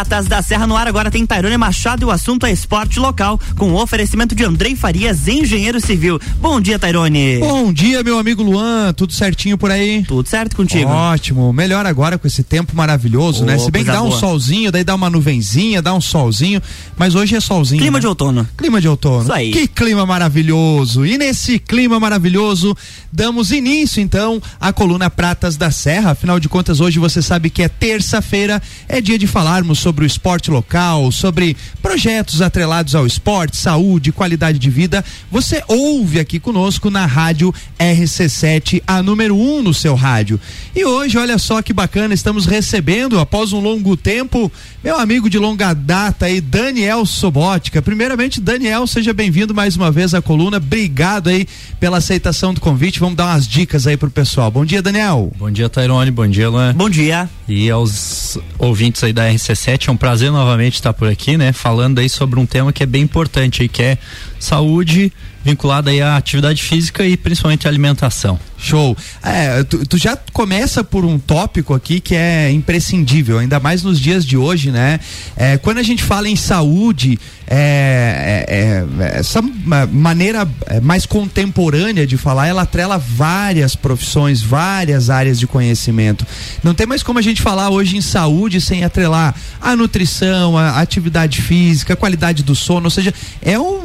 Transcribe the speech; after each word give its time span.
Pratas 0.00 0.26
da 0.26 0.40
Serra 0.40 0.66
no 0.66 0.78
ar 0.78 0.88
agora 0.88 1.10
tem 1.10 1.26
Tairone 1.26 1.58
Machado 1.58 2.02
e 2.02 2.06
o 2.06 2.10
assunto 2.10 2.46
é 2.46 2.50
esporte 2.50 2.98
local, 2.98 3.38
com 3.54 3.72
o 3.72 3.82
oferecimento 3.82 4.34
de 4.34 4.42
Andrei 4.42 4.74
Farias, 4.74 5.28
engenheiro 5.28 5.78
civil. 5.78 6.18
Bom 6.40 6.58
dia, 6.58 6.78
Tairone. 6.78 7.36
Bom 7.38 7.70
dia, 7.70 8.02
meu 8.02 8.18
amigo 8.18 8.42
Luan. 8.42 8.94
Tudo 8.94 9.12
certinho 9.12 9.58
por 9.58 9.70
aí? 9.70 10.02
Tudo 10.08 10.26
certo 10.26 10.56
contigo. 10.56 10.88
Ótimo. 10.88 11.52
Melhor 11.52 11.84
agora 11.84 12.16
com 12.16 12.26
esse 12.26 12.42
tempo 12.42 12.74
maravilhoso, 12.74 13.42
oh, 13.42 13.46
né? 13.46 13.58
Se 13.58 13.70
bem 13.70 13.84
que 13.84 13.90
dá 13.90 13.98
boa. 13.98 14.08
um 14.08 14.18
solzinho, 14.18 14.72
daí 14.72 14.82
dá 14.82 14.94
uma 14.94 15.10
nuvenzinha, 15.10 15.82
dá 15.82 15.92
um 15.92 16.00
solzinho, 16.00 16.62
mas 16.96 17.14
hoje 17.14 17.36
é 17.36 17.40
solzinho. 17.40 17.82
Clima 17.82 17.98
né? 17.98 18.00
de 18.00 18.06
outono. 18.06 18.48
Clima 18.56 18.80
de 18.80 18.88
outono. 18.88 19.24
Isso 19.24 19.32
aí. 19.34 19.50
Que 19.50 19.68
clima 19.68 20.06
maravilhoso. 20.06 21.04
E 21.04 21.18
nesse 21.18 21.58
clima 21.58 22.00
maravilhoso, 22.00 22.74
damos 23.12 23.50
início 23.52 24.00
então 24.00 24.40
à 24.58 24.72
coluna 24.72 25.10
Pratas 25.10 25.58
da 25.58 25.70
Serra. 25.70 26.12
Afinal 26.12 26.40
de 26.40 26.48
contas, 26.48 26.80
hoje 26.80 26.98
você 26.98 27.20
sabe 27.20 27.50
que 27.50 27.62
é 27.62 27.68
terça-feira, 27.68 28.62
é 28.88 28.98
dia 28.98 29.18
de 29.18 29.26
falarmos 29.26 29.78
sobre 29.78 29.89
o 29.98 30.06
esporte 30.06 30.50
local, 30.50 31.10
sobre 31.10 31.56
projetos 31.82 32.40
atrelados 32.40 32.94
ao 32.94 33.06
esporte, 33.06 33.56
saúde, 33.56 34.12
qualidade 34.12 34.58
de 34.58 34.70
vida. 34.70 35.04
Você 35.30 35.62
ouve 35.66 36.20
aqui 36.20 36.38
conosco 36.38 36.90
na 36.90 37.06
rádio 37.06 37.52
RC7, 37.78 38.82
a 38.86 39.02
número 39.02 39.34
1 39.36 39.58
um 39.58 39.62
no 39.62 39.74
seu 39.74 39.94
rádio. 39.94 40.38
E 40.74 40.84
hoje, 40.84 41.18
olha 41.18 41.38
só 41.38 41.62
que 41.62 41.72
bacana, 41.72 42.14
estamos 42.14 42.46
recebendo, 42.46 43.18
após 43.18 43.52
um 43.52 43.60
longo 43.60 43.96
tempo, 43.96 44.50
meu 44.82 44.98
amigo 44.98 45.28
de 45.28 45.38
longa 45.38 45.74
data 45.74 46.26
aí, 46.26 46.40
Daniel 46.40 47.04
Sobótica. 47.04 47.82
Primeiramente, 47.82 48.40
Daniel, 48.40 48.86
seja 48.86 49.12
bem-vindo 49.12 49.54
mais 49.54 49.76
uma 49.76 49.90
vez 49.90 50.14
à 50.14 50.22
coluna. 50.22 50.58
Obrigado 50.58 51.28
aí 51.28 51.46
pela 51.78 51.98
aceitação 51.98 52.54
do 52.54 52.60
convite. 52.60 53.00
Vamos 53.00 53.16
dar 53.16 53.26
umas 53.26 53.46
dicas 53.46 53.86
aí 53.86 53.96
pro 53.96 54.10
pessoal. 54.10 54.50
Bom 54.50 54.64
dia, 54.64 54.82
Daniel. 54.82 55.32
Bom 55.36 55.50
dia, 55.50 55.68
Tairone. 55.68 56.10
Bom 56.10 56.28
dia, 56.28 56.48
Luan. 56.48 56.74
Bom 56.74 56.88
dia. 56.88 57.28
E 57.50 57.68
aos 57.68 58.38
ouvintes 58.58 59.02
aí 59.02 59.12
da 59.12 59.28
RC7, 59.28 59.88
é 59.88 59.90
um 59.90 59.96
prazer 59.96 60.30
novamente 60.30 60.74
estar 60.74 60.92
por 60.92 61.08
aqui, 61.08 61.36
né? 61.36 61.52
Falando 61.52 61.98
aí 61.98 62.08
sobre 62.08 62.38
um 62.38 62.46
tema 62.46 62.72
que 62.72 62.84
é 62.84 62.86
bem 62.86 63.02
importante 63.02 63.66
que 63.66 63.82
é 63.82 63.98
saúde 64.38 65.12
vinculada 65.44 65.90
aí 65.90 66.00
à 66.00 66.16
atividade 66.16 66.62
física 66.62 67.04
e 67.04 67.16
principalmente 67.16 67.66
à 67.66 67.70
alimentação. 67.70 68.38
Show. 68.62 68.94
É, 69.22 69.64
tu, 69.64 69.86
tu, 69.86 69.96
já 69.96 70.18
começa 70.34 70.84
por 70.84 71.02
um 71.02 71.18
tópico 71.18 71.72
aqui 71.72 71.98
que 71.98 72.14
é 72.14 72.50
imprescindível, 72.50 73.38
ainda 73.38 73.58
mais 73.58 73.82
nos 73.82 73.98
dias 73.98 74.24
de 74.24 74.36
hoje, 74.36 74.70
né? 74.70 75.00
É, 75.34 75.56
quando 75.56 75.78
a 75.78 75.82
gente 75.82 76.02
fala 76.02 76.28
em 76.28 76.36
saúde, 76.36 77.18
é, 77.46 78.44
é, 78.48 79.04
é 79.04 79.18
essa 79.18 79.40
maneira 79.40 80.46
é, 80.66 80.78
mais 80.78 81.06
contemporânea 81.06 82.06
de 82.06 82.18
falar, 82.18 82.48
ela 82.48 82.62
atrela 82.62 82.98
várias 82.98 83.74
profissões, 83.74 84.42
várias 84.42 85.08
áreas 85.08 85.38
de 85.38 85.46
conhecimento. 85.46 86.26
Não 86.62 86.74
tem 86.74 86.86
mais 86.86 87.02
como 87.02 87.18
a 87.18 87.22
gente 87.22 87.40
falar 87.40 87.70
hoje 87.70 87.96
em 87.96 88.02
saúde 88.02 88.60
sem 88.60 88.84
atrelar 88.84 89.34
a 89.58 89.74
nutrição, 89.74 90.56
a 90.58 90.80
atividade 90.80 91.40
física, 91.40 91.94
a 91.94 91.96
qualidade 91.96 92.42
do 92.42 92.54
sono, 92.54 92.84
ou 92.84 92.90
seja, 92.90 93.12
é 93.40 93.58
um 93.58 93.80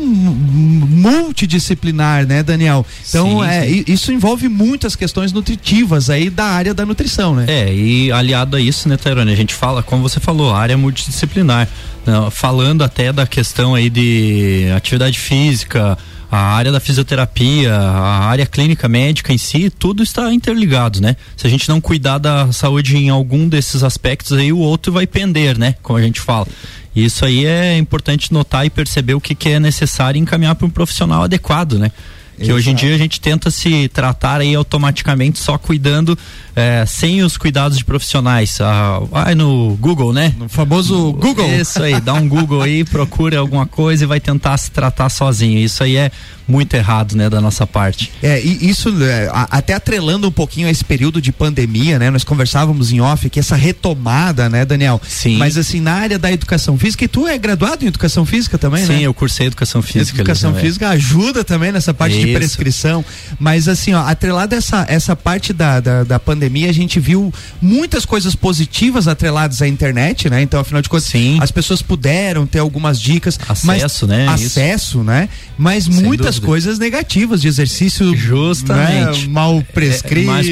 multidisciplinar, 1.45 2.25
né, 2.25 2.43
Daniel? 2.43 2.85
Então, 3.07 3.39
sim, 3.41 3.45
é, 3.45 3.67
sim. 3.67 3.83
isso 3.88 4.11
envolve 4.11 4.49
muitas 4.49 4.95
questões 4.95 5.31
nutritivas 5.31 6.09
aí 6.09 6.29
da 6.29 6.45
área 6.45 6.73
da 6.73 6.85
nutrição, 6.85 7.35
né? 7.35 7.45
É, 7.47 7.73
e 7.73 8.11
aliado 8.11 8.57
a 8.57 8.61
isso, 8.61 8.89
né, 8.89 8.97
Tairone, 8.97 9.31
a 9.31 9.35
gente 9.35 9.53
fala, 9.53 9.81
como 9.81 10.02
você 10.02 10.19
falou, 10.19 10.53
área 10.53 10.77
multidisciplinar, 10.77 11.67
né, 12.05 12.13
falando 12.31 12.83
até 12.83 13.13
da 13.13 13.25
questão 13.25 13.75
aí 13.75 13.89
de 13.89 14.71
atividade 14.75 15.17
física, 15.17 15.97
a 16.29 16.37
área 16.37 16.71
da 16.71 16.79
fisioterapia, 16.79 17.73
a 17.73 18.25
área 18.25 18.45
clínica 18.45 18.89
médica 18.89 19.31
em 19.31 19.37
si, 19.37 19.69
tudo 19.69 20.03
está 20.03 20.33
interligado, 20.33 20.99
né? 20.99 21.15
Se 21.37 21.47
a 21.47 21.49
gente 21.49 21.69
não 21.69 21.80
cuidar 21.80 22.17
da 22.17 22.52
saúde 22.52 22.97
em 22.97 23.09
algum 23.09 23.47
desses 23.47 23.83
aspectos 23.83 24.33
aí, 24.33 24.52
o 24.52 24.57
outro 24.57 24.91
vai 24.91 25.07
pender, 25.07 25.57
né? 25.57 25.75
Como 25.81 25.97
a 25.97 26.02
gente 26.02 26.19
fala. 26.19 26.47
Isso 26.95 27.25
aí 27.25 27.45
é 27.45 27.77
importante 27.77 28.31
notar 28.31 28.65
e 28.65 28.69
perceber 28.69 29.15
o 29.15 29.21
que, 29.21 29.35
que 29.35 29.49
é 29.49 29.59
necessário 29.59 30.19
encaminhar 30.19 30.55
para 30.55 30.65
um 30.65 30.69
profissional 30.69 31.23
adequado, 31.23 31.77
né? 31.77 31.91
Que 32.38 32.44
Exato. 32.44 32.58
hoje 32.58 32.70
em 32.71 32.76
dia 32.76 32.95
a 32.95 32.98
gente 32.98 33.20
tenta 33.21 33.49
se 33.49 33.87
tratar 33.89 34.42
aí 34.42 34.54
automaticamente 34.54 35.39
só 35.39 35.58
cuidando 35.58 36.17
é, 36.55 36.86
sem 36.86 37.21
os 37.21 37.37
cuidados 37.37 37.77
de 37.77 37.83
profissionais. 37.83 38.59
Ah, 38.61 39.02
vai 39.09 39.36
no 39.36 39.76
Google, 39.80 40.14
né? 40.14 40.33
No 40.37 40.48
famoso 40.48 41.14
Google. 41.14 41.48
Isso 41.54 41.83
aí, 41.83 41.99
dá 41.99 42.14
um 42.14 42.27
Google 42.27 42.61
aí, 42.61 42.83
procura 42.86 43.39
alguma 43.39 43.65
coisa 43.65 44.04
e 44.04 44.08
vai 44.08 44.20
tentar 44.20 44.58
se 44.58 44.71
tratar 44.71 45.09
sozinho. 45.09 45.59
Isso 45.59 45.83
aí 45.83 45.98
é 45.98 46.11
muito 46.48 46.76
errado, 46.76 47.15
né, 47.15 47.30
da 47.30 47.42
nossa 47.42 47.65
parte. 47.65 48.11
É, 48.21 48.39
e 48.39 48.70
isso 48.70 48.93
é, 49.04 49.30
até 49.33 49.73
atrelando 49.73 50.27
um 50.27 50.32
pouquinho 50.32 50.67
a 50.67 50.71
esse 50.71 50.86
período 50.86 51.20
de 51.20 51.32
pandemia, 51.32 51.98
né? 51.98 52.09
Nós 52.11 52.23
conversávamos 52.23 52.92
em 52.92 53.02
off 53.02 53.30
que 53.30 53.39
essa 53.39 53.55
retomada, 53.55 54.48
né, 54.48 54.64
Daniel? 54.64 55.02
Sim. 55.08 55.38
Mas 55.38 55.58
assim, 55.58 55.82
na 55.82 55.93
área 55.93 56.20
da 56.20 56.32
educação 56.32 56.77
física, 56.77 57.04
e 57.04 57.08
tu 57.08 57.27
é 57.27 57.38
graduado 57.38 57.83
em 57.83 57.88
educação 57.88 58.26
física 58.26 58.58
também, 58.58 58.86
Sim, 58.86 58.92
né? 58.92 58.98
Sim, 58.99 59.04
eu 59.05 59.14
cursei 59.14 59.48
educação 59.48 59.82
física. 59.82 60.20
Educação 60.20 60.54
física 60.54 60.89
ajuda 60.89 61.43
também 61.43 61.71
nessa 61.71 61.93
parte 61.93 62.17
isso. 62.17 62.24
De 62.25 62.33
prescrição. 62.33 63.03
Mas 63.39 63.67
assim, 63.67 63.93
ó, 63.93 64.02
atrelado 64.05 64.55
essa, 64.55 64.86
essa 64.87 65.15
parte 65.15 65.53
da, 65.53 65.80
da, 65.80 66.03
da 66.03 66.19
pandemia, 66.19 66.69
a 66.69 66.73
gente 66.73 66.99
viu 66.99 67.33
muitas 67.61 68.05
coisas 68.05 68.36
positivas 68.36 69.08
atreladas 69.08 69.61
à 69.61 69.67
internet, 69.67 70.30
né? 70.30 70.41
Então, 70.41 70.59
afinal 70.59 70.81
de 70.81 70.89
contas, 70.89 71.05
Sim. 71.05 71.37
as 71.41 71.52
pessoas 71.52 71.81
puderam 71.81 72.45
ter 72.45 72.59
algumas 72.59 72.99
dicas. 72.99 73.39
Acesso, 73.47 74.08
né? 74.08 74.27
Acesso, 74.27 74.99
Isso. 74.99 75.03
né? 75.03 75.30
Mas 75.58 75.85
Sem 75.85 75.93
muitas 76.03 76.35
dúvida. 76.35 76.47
coisas 76.47 76.80
negativas 76.80 77.41
de 77.41 77.47
exercício 77.47 78.15
justamente 78.15 79.27
né? 79.27 79.33
mal 79.33 79.64
prescrito. 79.73 80.15
É, 80.15 80.25
mais, 80.25 80.47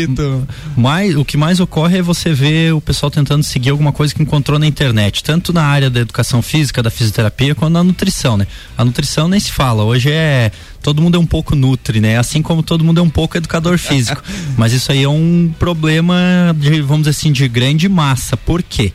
mais, 0.76 1.16
o 1.16 1.26
que 1.26 1.38
mais 1.38 1.60
ocorre 1.60 1.98
é 1.98 2.02
você 2.02 2.34
ver 2.34 2.74
o 2.74 2.82
pessoal 2.82 3.10
tentando 3.12 3.44
seguir 3.44 3.70
alguma 3.70 3.92
coisa 3.92 4.14
que 4.14 4.22
encontrou 4.22 4.58
na 4.58 4.66
internet, 4.66 5.24
tanto 5.24 5.52
na 5.52 5.64
área 5.64 5.90
da 5.90 6.00
educação 6.00 6.42
física, 6.42 6.82
da 6.82 6.90
fisioterapia, 6.90 7.56
quanto 7.56 7.74
na 7.74 7.84
nutrição, 7.84 8.38
né? 8.38 8.48
A 8.78 8.86
nutrição 8.86 9.28
nem 9.28 9.40
se 9.40 9.52
fala. 9.52 9.84
Hoje 9.84 10.12
é 10.12 10.52
todo 10.84 11.02
mundo 11.02 11.16
é 11.16 11.20
um 11.20 11.26
pouco 11.26 11.56
nutri, 11.56 12.02
né? 12.02 12.18
Assim 12.20 12.42
como 12.42 12.62
todo 12.62 12.84
mundo 12.84 13.00
é 13.00 13.04
um 13.04 13.10
pouco 13.10 13.38
educador 13.38 13.80
físico. 13.80 14.22
Mas 14.58 14.74
isso 14.74 14.92
aí 14.92 15.02
é 15.02 15.10
um 15.10 15.52
problema 15.58 16.54
de, 16.56 16.82
vamos 16.82 17.08
dizer 17.08 17.12
assim, 17.12 17.32
de 17.32 17.48
grande 17.48 17.88
massa. 17.88 18.36
Por 18.36 18.62
quê? 18.62 18.94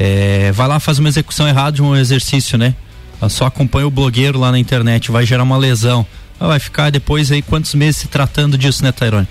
É, 0.00 0.50
vai 0.52 0.66
lá, 0.66 0.80
faz 0.80 0.98
uma 0.98 1.08
execução 1.08 1.46
errada 1.46 1.72
de 1.72 1.82
um 1.82 1.94
exercício, 1.94 2.58
né? 2.58 2.74
Só 3.28 3.46
acompanha 3.46 3.86
o 3.86 3.90
blogueiro 3.90 4.38
lá 4.38 4.50
na 4.50 4.58
internet, 4.58 5.10
vai 5.10 5.24
gerar 5.24 5.42
uma 5.42 5.56
lesão 5.56 6.06
vai 6.38 6.58
ficar 6.58 6.90
depois 6.90 7.32
aí 7.32 7.40
quantos 7.40 7.74
meses 7.74 7.96
se 7.96 8.08
tratando 8.08 8.58
disso, 8.58 8.82
né, 8.82 8.92
Tairone? 8.92 9.26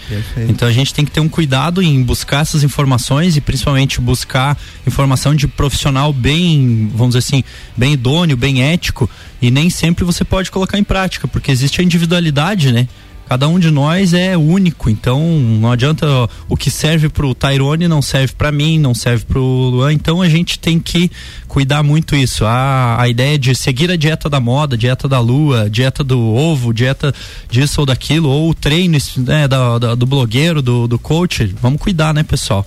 Então 0.50 0.68
a 0.68 0.72
gente 0.72 0.94
tem 0.94 1.06
que 1.06 1.12
ter 1.12 1.20
um 1.20 1.30
cuidado 1.30 1.82
em 1.82 2.02
buscar 2.02 2.42
essas 2.42 2.64
informações 2.64 3.38
e 3.38 3.42
principalmente 3.42 4.02
buscar 4.02 4.58
informação 4.88 5.36
de 5.36 5.48
profissional 5.48 6.12
bem, 6.12 6.90
vamos 6.94 7.16
dizer 7.16 7.20
assim, 7.20 7.44
bem 7.78 7.94
idôneo, 7.94 8.36
bem 8.36 8.64
ético 8.64 9.10
e 9.42 9.52
nem 9.52 9.70
sempre 9.70 10.04
você 10.04 10.24
pode 10.24 10.50
colocar 10.50 10.80
em 10.80 10.84
prática, 10.84 11.28
porque 11.28 11.52
existe 11.52 11.82
a 11.82 11.84
individualidade, 11.84 12.72
né? 12.72 12.88
Cada 13.28 13.48
um 13.48 13.60
de 13.60 13.72
nós 13.72 14.14
é 14.14 14.38
único, 14.38 14.90
então 14.90 15.20
não 15.20 15.72
adianta 15.72 16.08
ó, 16.08 16.28
o 16.48 16.56
que 16.56 16.70
serve 16.70 17.10
pro 17.10 17.34
Tyrone 17.34 17.88
não 17.88 18.02
serve 18.02 18.34
para 18.38 18.52
mim, 18.52 18.78
não 18.78 18.94
serve 18.94 19.26
pro 19.26 19.42
Luan, 19.42 19.94
então 19.94 20.22
a 20.22 20.30
gente 20.30 20.60
tem 20.60 20.80
que 20.80 21.10
cuidar 21.48 21.82
muito 21.82 22.16
isso. 22.16 22.46
A, 22.46 23.02
a 23.02 23.10
ideia 23.10 23.38
de 23.38 23.56
seguir 23.56 23.90
a 23.90 23.96
dieta 23.96 24.30
da 24.30 24.40
moda, 24.40 24.78
dieta 24.78 25.08
da 25.08 25.20
lua, 25.20 25.70
dieta 25.70 26.04
do 26.04 26.20
ovo, 26.20 26.72
dieta 26.72 27.14
disso 27.50 27.82
ou 27.82 27.86
daquilo, 27.86 28.30
ou 28.30 28.52
o 28.52 28.54
treino 28.54 28.98
né, 29.18 29.48
da, 29.48 29.80
da, 29.80 29.96
do 29.96 30.06
blogueiro, 30.06 30.62
do, 30.62 30.88
do 30.88 31.00
coach, 31.00 31.46
vamos 31.60 31.82
cuidar, 31.82 32.14
né, 32.14 32.22
pessoal? 32.22 32.66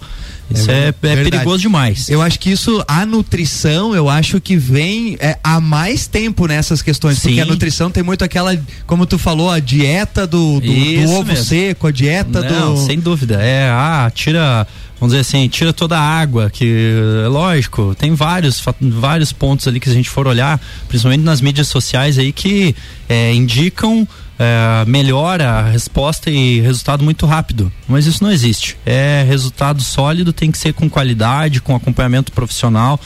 Isso 0.51 0.71
é, 0.71 0.87
é, 0.87 0.89
é 0.89 0.93
perigoso 0.93 1.61
demais. 1.61 2.09
Eu 2.09 2.23
acho 2.23 2.39
que 2.41 2.51
isso, 2.51 2.83
a 2.89 3.05
nutrição, 3.05 3.95
eu 3.95 4.09
acho 4.09 4.41
que 4.41 4.57
vem 4.57 5.17
é, 5.21 5.39
há 5.45 5.61
mais 5.61 6.07
tempo 6.07 6.47
nessas 6.47 6.81
questões. 6.81 7.19
Sim. 7.19 7.29
Porque 7.29 7.41
a 7.41 7.45
nutrição 7.45 7.91
tem 7.91 8.03
muito 8.03 8.25
aquela, 8.25 8.59
como 8.87 9.05
tu 9.05 9.19
falou, 9.19 9.51
a 9.51 9.61
dieta 9.61 10.27
do, 10.27 10.61
do, 10.61 10.67
do 10.67 11.11
ovo 11.11 11.25
mesmo. 11.25 11.45
seco, 11.45 11.87
a 11.87 11.91
dieta 11.91 12.43
Não, 12.43 12.75
do. 12.75 12.81
Sem 12.81 12.99
dúvida. 12.99 13.43
É, 13.43 13.69
ah, 13.71 14.11
tira 14.15 14.67
vamos 15.01 15.15
dizer 15.15 15.21
assim, 15.21 15.49
tira 15.49 15.73
toda 15.73 15.97
a 15.97 16.03
água, 16.03 16.51
que 16.51 16.93
é 17.25 17.29
lógico, 17.29 17.95
tem 17.97 18.15
vários, 18.15 18.61
vários 18.81 19.33
pontos 19.33 19.69
ali 19.69 19.79
que 19.79 19.89
a 19.89 19.93
gente 19.93 20.11
for 20.11 20.27
olhar, 20.27 20.61
principalmente 20.89 21.23
nas 21.23 21.41
mídias 21.41 21.69
sociais 21.69 22.19
aí, 22.19 22.33
que 22.33 22.75
é, 23.09 23.33
indicam 23.33 24.07
é, 24.39 24.85
melhora 24.87 25.51
a 25.51 25.71
resposta 25.71 26.31
e 26.31 26.61
resultado 26.61 27.03
muito 27.03 27.27
rápido. 27.27 27.73
Mas 27.89 28.07
isso 28.07 28.23
não 28.23 28.31
existe. 28.31 28.77
É 28.87 29.25
resultado 29.27 29.83
sólido, 29.83 30.33
tem 30.33 30.51
que 30.51 30.59
ser 30.59 30.73
com 30.73 30.89
qualidade, 30.89 31.61
com 31.61 31.75
acompanhamento 31.75 32.31
profissional, 32.31 33.01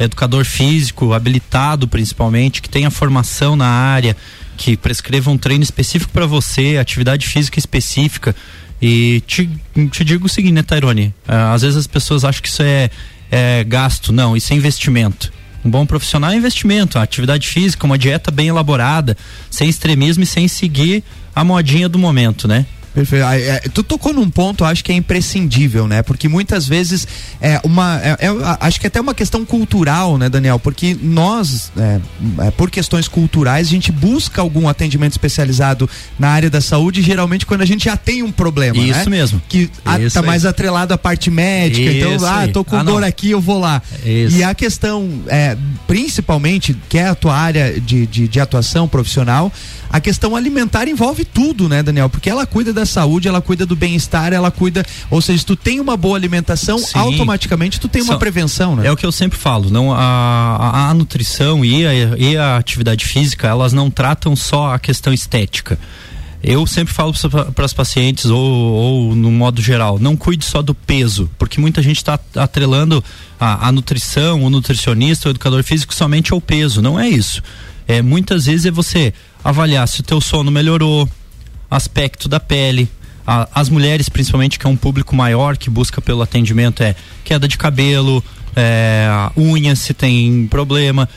educador 0.00 0.44
físico, 0.44 1.12
habilitado 1.12 1.86
principalmente, 1.86 2.62
que 2.62 2.68
tenha 2.68 2.90
formação 2.90 3.54
na 3.54 3.66
área, 3.66 4.16
que 4.56 4.76
prescreva 4.76 5.30
um 5.30 5.36
treino 5.36 5.62
específico 5.62 6.12
para 6.12 6.26
você, 6.26 6.78
atividade 6.78 7.26
física 7.26 7.58
específica. 7.58 8.34
E 8.80 9.22
te, 9.26 9.50
te 9.90 10.04
digo 10.04 10.26
o 10.26 10.28
seguinte, 10.28 10.54
né, 10.54 10.62
Tairone? 10.62 11.12
É, 11.26 11.34
às 11.52 11.62
vezes 11.62 11.76
as 11.76 11.86
pessoas 11.86 12.24
acham 12.24 12.40
que 12.40 12.48
isso 12.48 12.62
é, 12.62 12.88
é 13.30 13.64
gasto. 13.64 14.12
Não, 14.12 14.36
isso 14.36 14.52
é 14.52 14.56
investimento. 14.56 15.32
Um 15.64 15.70
bom 15.70 15.84
profissional 15.84 16.30
é 16.30 16.36
investimento, 16.36 16.98
atividade 16.98 17.48
física, 17.48 17.84
uma 17.84 17.98
dieta 17.98 18.30
bem 18.30 18.48
elaborada, 18.48 19.16
sem 19.50 19.68
extremismo 19.68 20.22
e 20.22 20.26
sem 20.26 20.46
seguir 20.46 21.02
a 21.34 21.42
modinha 21.42 21.88
do 21.88 21.98
momento, 21.98 22.46
né? 22.46 22.64
Perfeito. 22.98 23.24
É, 23.24 23.60
tu 23.72 23.82
tocou 23.82 24.12
num 24.12 24.28
ponto, 24.28 24.64
acho 24.64 24.84
que 24.84 24.90
é 24.90 24.94
imprescindível, 24.94 25.86
né? 25.86 26.02
Porque 26.02 26.28
muitas 26.28 26.66
vezes 26.66 27.06
é 27.40 27.60
uma. 27.62 28.00
É, 28.02 28.26
é, 28.26 28.28
acho 28.60 28.80
que 28.80 28.86
é 28.86 28.88
até 28.88 29.00
uma 29.00 29.14
questão 29.14 29.44
cultural, 29.44 30.18
né, 30.18 30.28
Daniel? 30.28 30.58
Porque 30.58 30.96
nós, 31.00 31.70
é, 31.76 32.00
é, 32.46 32.50
por 32.50 32.70
questões 32.70 33.06
culturais, 33.06 33.68
a 33.68 33.70
gente 33.70 33.92
busca 33.92 34.40
algum 34.40 34.68
atendimento 34.68 35.12
especializado 35.12 35.88
na 36.18 36.28
área 36.30 36.50
da 36.50 36.60
saúde, 36.60 37.00
geralmente 37.00 37.46
quando 37.46 37.62
a 37.62 37.66
gente 37.66 37.84
já 37.84 37.96
tem 37.96 38.22
um 38.22 38.32
problema. 38.32 38.76
Isso 38.78 39.10
né? 39.10 39.16
mesmo. 39.16 39.40
Que 39.48 39.70
a, 39.84 39.98
tá 40.12 40.22
mais 40.22 40.44
atrelado 40.44 40.92
à 40.92 40.98
parte 40.98 41.30
médica. 41.30 41.90
Então, 41.90 42.16
Isso 42.16 42.24
então, 42.24 42.38
ah, 42.38 42.48
tô 42.48 42.64
com 42.64 42.76
ah, 42.76 42.82
dor 42.82 43.00
não. 43.00 43.08
aqui, 43.08 43.30
eu 43.30 43.40
vou 43.40 43.60
lá. 43.60 43.80
Isso. 44.04 44.36
E 44.36 44.42
a 44.42 44.54
questão, 44.54 45.08
é, 45.28 45.56
principalmente, 45.86 46.76
que 46.88 46.98
é 46.98 47.08
a 47.08 47.14
tua 47.14 47.36
área 47.36 47.80
de, 47.80 48.06
de, 48.06 48.26
de 48.26 48.40
atuação 48.40 48.88
profissional, 48.88 49.52
a 49.90 50.00
questão 50.00 50.36
alimentar 50.36 50.88
envolve 50.88 51.24
tudo, 51.24 51.68
né, 51.68 51.82
Daniel? 51.82 52.08
Porque 52.08 52.28
ela 52.28 52.46
cuida 52.46 52.72
da 52.72 52.84
saúde, 52.84 53.28
ela 53.28 53.40
cuida 53.40 53.64
do 53.64 53.74
bem-estar, 53.74 54.32
ela 54.32 54.50
cuida. 54.50 54.84
Ou 55.10 55.20
seja, 55.20 55.38
se 55.38 55.46
tu 55.46 55.56
tem 55.56 55.80
uma 55.80 55.96
boa 55.96 56.16
alimentação, 56.16 56.78
Sim. 56.78 56.98
automaticamente 56.98 57.80
tu 57.80 57.88
tem 57.88 58.02
uma 58.02 58.14
Só, 58.14 58.18
prevenção, 58.18 58.76
né? 58.76 58.86
É 58.86 58.92
o 58.92 58.96
que 58.96 59.06
eu 59.06 59.12
sempre 59.12 59.38
falo, 59.38 59.70
não 59.70 59.92
a, 59.92 59.98
a, 59.98 60.90
a 60.90 60.94
nutrição 60.94 61.64
e 61.64 61.86
a, 61.86 61.92
e 61.94 62.36
a 62.36 62.56
atividade 62.56 63.04
física, 63.04 63.48
elas 63.48 63.72
não 63.72 63.90
tratam 63.90 64.36
só 64.36 64.74
a 64.74 64.78
questão 64.78 65.12
estética. 65.12 65.78
Eu 66.42 66.66
sempre 66.66 66.94
falo 66.94 67.12
para 67.52 67.64
as 67.64 67.72
pacientes, 67.72 68.26
ou, 68.26 68.40
ou, 68.40 69.14
no 69.14 69.30
modo 69.30 69.60
geral, 69.60 69.98
não 69.98 70.16
cuide 70.16 70.44
só 70.44 70.62
do 70.62 70.72
peso, 70.72 71.28
porque 71.36 71.60
muita 71.60 71.82
gente 71.82 71.96
está 71.96 72.18
atrelando 72.36 73.02
a, 73.40 73.68
a, 73.68 73.72
nutrição, 73.72 74.44
o 74.44 74.50
nutricionista, 74.50 75.28
o 75.28 75.32
educador 75.32 75.64
físico 75.64 75.92
somente 75.92 76.32
ao 76.32 76.40
peso. 76.40 76.80
Não 76.80 76.98
é 76.98 77.08
isso. 77.08 77.42
É, 77.88 78.02
muitas 78.02 78.46
vezes 78.46 78.66
é 78.66 78.70
você 78.70 79.12
avaliar 79.42 79.86
se 79.88 80.00
o 80.00 80.02
teu 80.02 80.20
sono 80.20 80.50
melhorou, 80.50 81.08
aspecto 81.70 82.28
da 82.28 82.40
pele. 82.40 82.88
A, 83.26 83.48
as 83.54 83.68
mulheres, 83.68 84.08
principalmente, 84.08 84.58
que 84.58 84.66
é 84.66 84.70
um 84.70 84.76
público 84.76 85.14
maior 85.14 85.56
que 85.56 85.68
busca 85.68 86.00
pelo 86.00 86.22
atendimento, 86.22 86.82
é 86.82 86.94
queda 87.24 87.46
de 87.46 87.58
cabelo, 87.58 88.24
é, 88.56 89.08
unha 89.36 89.76
se 89.76 89.92
tem 89.92 90.46
problema, 90.46 91.08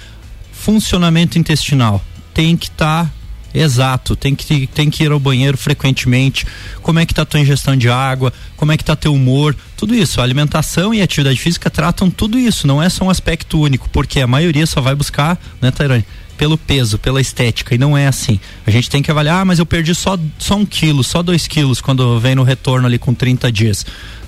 funcionamento 0.52 1.38
intestinal. 1.38 2.04
Tem 2.34 2.56
que 2.56 2.68
estar 2.68 3.06
tá 3.06 3.12
Exato, 3.54 4.16
tem 4.16 4.34
que, 4.34 4.68
tem 4.68 4.90
que 4.90 5.04
ir 5.04 5.12
ao 5.12 5.20
banheiro 5.20 5.58
frequentemente. 5.58 6.46
Como 6.82 7.00
é 7.00 7.06
que 7.06 7.14
tá 7.14 7.26
tua 7.26 7.40
ingestão 7.40 7.76
de 7.76 7.90
água? 7.90 8.32
Como 8.56 8.72
é 8.72 8.78
que 8.78 8.84
tá 8.84 8.96
teu 8.96 9.14
humor? 9.14 9.56
Tudo 9.76 9.94
isso. 9.94 10.22
A 10.22 10.24
alimentação 10.24 10.94
e 10.94 11.02
atividade 11.02 11.40
física 11.40 11.70
tratam 11.70 12.10
tudo 12.10 12.40
isso. 12.40 12.66
Não 12.66 12.82
é 12.82 12.90
só 12.90 13.06
um 13.06 13.10
aspecto 13.10 13.60
único, 13.60 13.90
porque 13.90 14.22
a 14.22 14.28
maioria 14.28 14.66
só 14.66 14.80
vai 14.80 14.96
buscar, 14.96 15.38
né, 15.62 15.70
Tairone? 15.70 16.06
Pelo 16.42 16.58
peso, 16.58 16.98
pela 16.98 17.22
estética, 17.22 17.76
e 17.76 17.78
não 17.78 17.96
é 17.96 18.08
assim. 18.08 18.40
A 18.66 18.72
gente 18.72 18.90
tem 18.90 19.04
que 19.04 19.12
avaliar, 19.12 19.44
ah, 19.44 19.46
mas 19.46 19.60
eu 19.60 19.66
perdi 19.66 19.94
só, 19.94 20.18
só 20.40 20.56
um 20.56 20.66
quilo, 20.66 21.04
só 21.04 21.22
dois 21.22 21.46
quilos 21.46 21.80
quando 21.80 22.20
vem 22.20 22.34
no 22.34 22.42
retorno 22.42 22.88
ali 22.88 22.98
com 22.98 23.14
30 23.14 23.52
dias. 23.52 23.86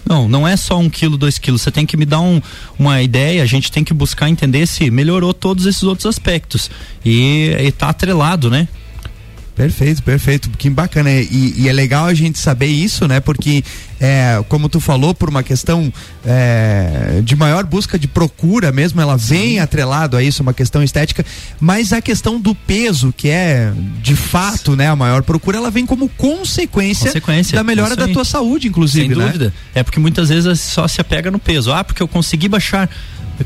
Não, 0.08 0.30
não 0.30 0.48
é 0.48 0.56
só 0.56 0.78
um 0.78 0.92
quilo, 0.92 1.18
dois 1.18 1.40
quilos. 1.40 1.64
Você 1.64 1.72
tem 1.72 1.88
que 1.88 1.98
me 1.98 2.06
dar 2.06 2.20
um, 2.22 2.40
uma 2.78 3.02
ideia, 3.02 3.42
a 3.42 3.48
gente 3.48 3.72
tem 3.72 3.84
que 3.84 3.96
buscar 3.96 4.30
entender 4.30 4.68
se 4.68 4.92
melhorou 4.92 5.34
todos 5.34 5.66
esses 5.66 5.82
outros 5.82 6.06
aspectos. 6.06 6.70
E, 7.04 7.56
está 7.62 7.90
atrelado, 7.90 8.48
né? 8.48 8.68
Perfeito, 9.56 10.02
perfeito. 10.02 10.50
Que 10.58 10.70
bacana. 10.70 11.12
E, 11.12 11.54
e, 11.58 11.70
é 11.70 11.74
legal 11.74 12.06
a 12.06 12.14
gente 12.14 12.40
saber 12.40 12.68
isso, 12.68 13.08
né? 13.08 13.20
Porque, 13.20 13.64
é, 14.00 14.44
como 14.50 14.68
tu 14.68 14.80
falou, 14.80 15.14
por 15.14 15.30
uma 15.30 15.44
questão 15.44 15.94
é, 16.26 17.22
de 17.24 17.36
maior 17.36 17.64
busca 17.64 18.00
de 18.00 18.08
procura 18.08 18.72
mesmo, 18.72 19.00
ela 19.00 19.16
vem 19.16 19.60
atrelado 19.60 20.18
a 20.18 20.24
isso, 20.24 20.42
uma 20.42 20.54
questão 20.54 20.82
estética, 20.82 21.24
mas 21.60 21.94
a 21.94 22.02
questão 22.02 22.40
do 22.40 22.56
peso, 22.56 23.14
que 23.16 23.30
é 23.30 23.72
de 24.02 24.16
fato 24.16 24.76
né, 24.76 24.88
a 24.88 24.96
maior 24.96 25.22
procura, 25.22 25.58
ela 25.58 25.70
vem 25.70 25.86
como 25.86 26.10
consequência, 26.10 27.12
consequência 27.12 27.56
da 27.56 27.64
melhora 27.64 27.96
da 27.96 28.08
tua 28.08 28.26
saúde, 28.26 28.68
inclusive. 28.68 29.08
Sem 29.08 29.16
né? 29.16 29.26
dúvida. 29.26 29.54
É 29.76 29.84
porque 29.84 30.00
muitas 30.00 30.30
vezes 30.30 30.60
só 30.62 30.88
se 30.88 31.00
apega 31.00 31.30
no 31.30 31.38
peso. 31.38 31.72
Ah, 31.72 31.84
porque 31.84 32.02
eu 32.02 32.08
consegui 32.08 32.48
baixar 32.48 32.90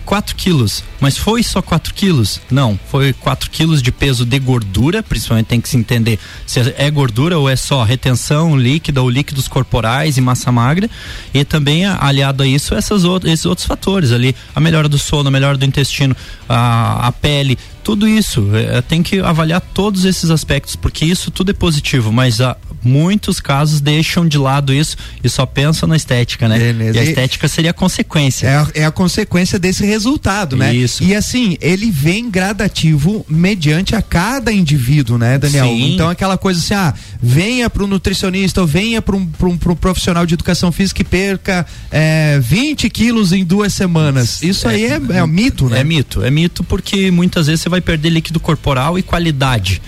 4 0.06 0.36
quilos. 0.36 0.84
Mas 1.00 1.18
foi 1.18 1.44
só 1.44 1.62
4 1.62 1.94
quilos? 1.94 2.42
Não, 2.50 2.80
foi 2.90 3.14
4 3.14 3.50
quilos 3.50 3.82
de 3.82 3.92
peso 3.92 4.26
de 4.26 4.40
gordura, 4.40 5.02
principalmente 5.02 5.48
tem 5.48 5.62
que 5.62 5.70
se 5.70 5.78
entender 5.78 6.20
se 6.46 6.60
é 6.78 6.90
gordura 6.92 7.38
ou 7.38 7.50
é 7.50 7.56
só 7.56 7.84
retenção 7.84 8.58
líquida 8.58 9.02
ou 9.02 9.10
líquidos 9.10 9.48
corporais 9.48 10.18
e 10.18 10.22
massa 10.22 10.52
magra. 10.52 10.90
E 11.34 11.46
também 11.46 11.86
aliado 11.86 12.44
a 12.44 12.48
isso 12.48 12.74
essas, 12.74 13.04
esses 13.26 13.46
outros 13.46 13.68
fatores 13.68 14.12
ali, 14.12 14.36
a 14.56 14.60
melhora 14.60 14.90
do 14.90 14.98
sono, 14.98 15.30
a 15.30 15.32
melhora 15.32 15.58
do 15.58 15.66
intestino, 15.66 16.16
a, 16.48 17.08
a 17.08 17.12
pele, 17.12 17.58
tudo 17.88 18.06
isso. 18.06 18.50
É, 18.54 18.82
tem 18.82 19.02
que 19.02 19.22
avaliar 19.22 19.62
todos 19.62 20.04
esses 20.04 20.30
aspectos, 20.30 20.76
porque 20.76 21.06
isso 21.06 21.32
tudo 21.32 21.52
é 21.52 21.54
positivo, 21.54 22.12
mas 22.12 22.42
há 22.42 22.58
muitos 22.84 23.40
casos 23.40 23.80
deixam 23.80 24.28
de 24.28 24.38
lado 24.38 24.74
isso 24.74 24.98
e 25.24 25.30
só 25.30 25.46
pensam 25.46 25.88
na 25.88 25.96
estética, 25.96 26.48
né? 26.48 26.60
Beleza. 26.60 26.98
E 26.98 27.00
a 27.00 27.04
estética 27.04 27.48
seria 27.48 27.72
a 27.72 27.74
consequência. 27.74 28.48
É 28.48 28.56
a, 28.56 28.68
é 28.76 28.86
a 28.86 28.92
consequência 28.92 29.58
desse 29.58 29.86
resultado, 29.86 30.56
né? 30.56 30.74
Isso. 30.74 31.04
E 31.04 31.16
assim, 31.16 31.58
ele 31.62 31.90
vem 31.90 32.30
gradativo 32.30 33.26
mediante 33.30 33.96
a 33.96 34.02
cada 34.02 34.52
indivíduo, 34.52 35.18
né, 35.18 35.38
Daniel? 35.38 35.68
Sim. 35.68 35.94
Então 35.94 36.10
aquela 36.10 36.38
coisa 36.38 36.60
assim, 36.60 36.74
ah, 36.74 36.94
venha 37.22 37.70
para 37.70 37.84
um 37.84 37.88
nutricionista 37.88 38.62
ou 38.62 38.68
venha 38.68 39.02
para 39.02 39.16
um, 39.16 39.22
um, 39.22 39.48
um, 39.48 39.58
profissional 39.58 40.26
de 40.26 40.34
educação 40.34 40.72
física 40.72 41.02
e 41.02 41.06
perca 41.06 41.66
é, 41.92 42.40
20 42.42 42.90
quilos 42.90 43.32
em 43.32 43.44
duas 43.44 43.74
semanas. 43.74 44.42
Isso 44.42 44.68
é, 44.68 44.72
aí 44.72 44.86
é, 44.86 45.02
é 45.14 45.24
um 45.24 45.28
mito, 45.28 45.70
né? 45.70 45.80
É 45.80 45.84
mito, 45.84 46.24
é 46.24 46.30
mito 46.30 46.64
porque 46.64 47.10
muitas 47.12 47.48
vezes 47.48 47.62
você 47.62 47.70
vai 47.70 47.77
vai 47.78 47.82
perder 47.82 48.10
líquido 48.10 48.40
corporal 48.40 48.98
e 48.98 49.04
qualidade. 49.04 49.82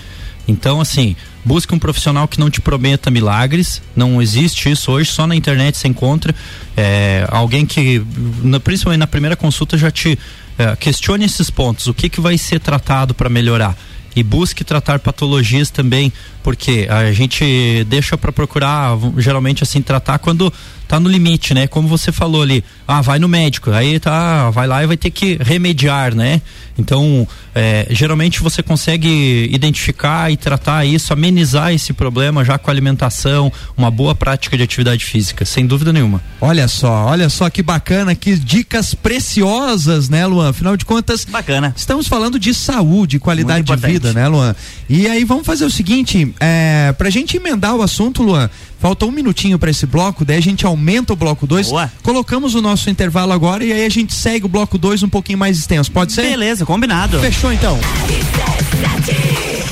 Então, 0.46 0.80
assim, 0.80 1.14
busque 1.44 1.74
um 1.74 1.78
profissional 1.78 2.26
que 2.26 2.40
não 2.40 2.50
te 2.50 2.60
prometa 2.60 3.10
milagres. 3.10 3.82
Não 3.94 4.20
existe 4.20 4.70
isso 4.70 4.90
hoje, 4.90 5.10
só 5.10 5.26
na 5.26 5.36
internet 5.36 5.76
você 5.76 5.88
encontra 5.88 6.34
é, 6.76 7.26
alguém 7.28 7.66
que, 7.66 8.02
na, 8.42 8.58
principalmente 8.58 9.00
na 9.00 9.06
primeira 9.06 9.36
consulta, 9.36 9.76
já 9.76 9.90
te 9.90 10.18
é, 10.58 10.74
questione 10.76 11.24
esses 11.24 11.50
pontos. 11.50 11.86
O 11.86 11.94
que, 11.94 12.08
que 12.08 12.20
vai 12.20 12.36
ser 12.36 12.60
tratado 12.60 13.14
para 13.14 13.28
melhorar? 13.28 13.76
E 14.14 14.24
busque 14.24 14.64
tratar 14.64 14.98
patologias 14.98 15.70
também, 15.70 16.12
porque 16.42 16.88
a 16.90 17.12
gente 17.12 17.84
deixa 17.88 18.18
para 18.18 18.32
procurar, 18.32 18.98
geralmente 19.18 19.62
assim, 19.62 19.80
tratar 19.80 20.18
quando 20.18 20.52
tá 20.90 20.98
no 20.98 21.08
limite, 21.08 21.54
né? 21.54 21.68
Como 21.68 21.86
você 21.86 22.10
falou 22.10 22.42
ali, 22.42 22.64
ah, 22.86 23.00
vai 23.00 23.20
no 23.20 23.28
médico, 23.28 23.70
aí 23.70 24.00
tá, 24.00 24.50
vai 24.50 24.66
lá 24.66 24.82
e 24.82 24.88
vai 24.88 24.96
ter 24.96 25.12
que 25.12 25.38
remediar, 25.40 26.16
né? 26.16 26.42
Então, 26.76 27.28
é, 27.54 27.86
geralmente 27.90 28.40
você 28.40 28.60
consegue 28.60 29.48
identificar 29.52 30.32
e 30.32 30.36
tratar 30.36 30.84
isso, 30.84 31.12
amenizar 31.12 31.72
esse 31.72 31.92
problema 31.92 32.44
já 32.44 32.58
com 32.58 32.72
alimentação, 32.72 33.52
uma 33.76 33.88
boa 33.88 34.16
prática 34.16 34.56
de 34.56 34.64
atividade 34.64 35.04
física, 35.04 35.44
sem 35.44 35.64
dúvida 35.64 35.92
nenhuma. 35.92 36.20
Olha 36.40 36.66
só, 36.66 37.06
olha 37.06 37.28
só 37.28 37.48
que 37.50 37.62
bacana, 37.62 38.12
que 38.16 38.34
dicas 38.36 38.92
preciosas, 38.92 40.08
né, 40.08 40.26
Luan? 40.26 40.50
Afinal 40.50 40.76
de 40.76 40.84
contas, 40.84 41.24
bacana. 41.24 41.72
Estamos 41.76 42.08
falando 42.08 42.36
de 42.36 42.52
saúde, 42.52 43.20
qualidade 43.20 43.64
de 43.64 43.76
vida, 43.76 44.12
né, 44.12 44.26
Luan? 44.26 44.56
E 44.88 45.06
aí 45.06 45.22
vamos 45.22 45.46
fazer 45.46 45.64
o 45.64 45.70
seguinte, 45.70 46.34
é, 46.40 46.92
pra 46.98 47.10
gente 47.10 47.36
emendar 47.36 47.76
o 47.76 47.82
assunto, 47.82 48.24
Luan, 48.24 48.50
falta 48.80 49.04
um 49.04 49.12
minutinho 49.12 49.58
para 49.58 49.70
esse 49.70 49.86
bloco, 49.86 50.24
daí 50.24 50.38
a 50.38 50.42
gente 50.42 50.64
aumenta 50.66 51.12
o 51.12 51.16
bloco 51.16 51.46
2. 51.46 51.70
Colocamos 52.02 52.54
o 52.54 52.62
nosso 52.62 52.88
intervalo 52.90 53.32
agora 53.32 53.62
e 53.64 53.72
aí 53.72 53.84
a 53.84 53.88
gente 53.88 54.14
segue 54.14 54.46
o 54.46 54.48
bloco 54.48 54.78
2 54.78 55.02
um 55.02 55.08
pouquinho 55.08 55.38
mais 55.38 55.58
extenso. 55.58 55.92
Pode 55.92 56.12
ser? 56.12 56.22
Beleza, 56.22 56.64
combinado. 56.64 57.20
Fechou 57.20 57.52
então. 57.52 57.78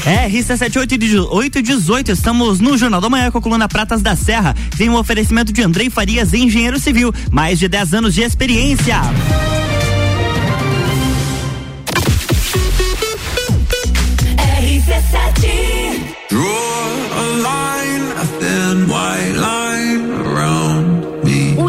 RC78 0.04 1.56
e 1.56 1.62
18, 1.62 2.12
estamos 2.12 2.60
no 2.60 2.78
Jornal 2.78 3.00
da 3.00 3.10
Manhã 3.10 3.30
com 3.30 3.38
a 3.38 3.42
coluna 3.42 3.68
Pratas 3.68 4.02
da 4.02 4.14
Serra. 4.14 4.54
Tem 4.76 4.88
um 4.88 4.96
oferecimento 4.96 5.52
de 5.52 5.62
Andrei 5.62 5.90
Farias, 5.90 6.32
engenheiro 6.32 6.78
civil, 6.78 7.12
mais 7.30 7.58
de 7.58 7.68
10 7.68 7.94
anos 7.94 8.14
de 8.14 8.22
experiência. 8.22 9.00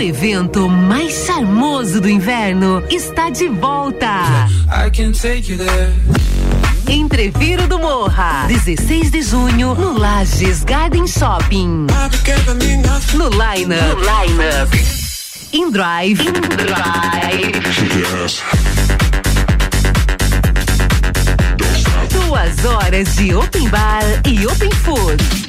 Evento 0.09 0.67
mais 0.67 1.25
charmoso 1.27 2.01
do 2.01 2.09
inverno 2.09 2.83
está 2.89 3.29
de 3.29 3.47
volta. 3.47 4.47
Entreviro 6.87 7.67
do 7.67 7.77
Morra, 7.77 8.47
16 8.47 9.11
de 9.11 9.21
junho, 9.21 9.75
no 9.75 9.95
Lages 9.97 10.63
Garden 10.63 11.05
Shopping. 11.05 11.85
No 13.13 13.29
Line 13.29 13.75
Up. 13.75 13.87
No 13.87 13.99
Line 13.99 14.39
Up. 14.63 14.75
In 15.53 15.71
Drive. 15.71 16.19
In 16.21 16.33
Drive. 16.33 17.51
Duas 22.09 22.65
horas 22.65 23.15
de 23.15 23.35
Open 23.35 23.69
Bar 23.69 24.01
e 24.25 24.47
Open 24.47 24.71
Food. 24.71 25.48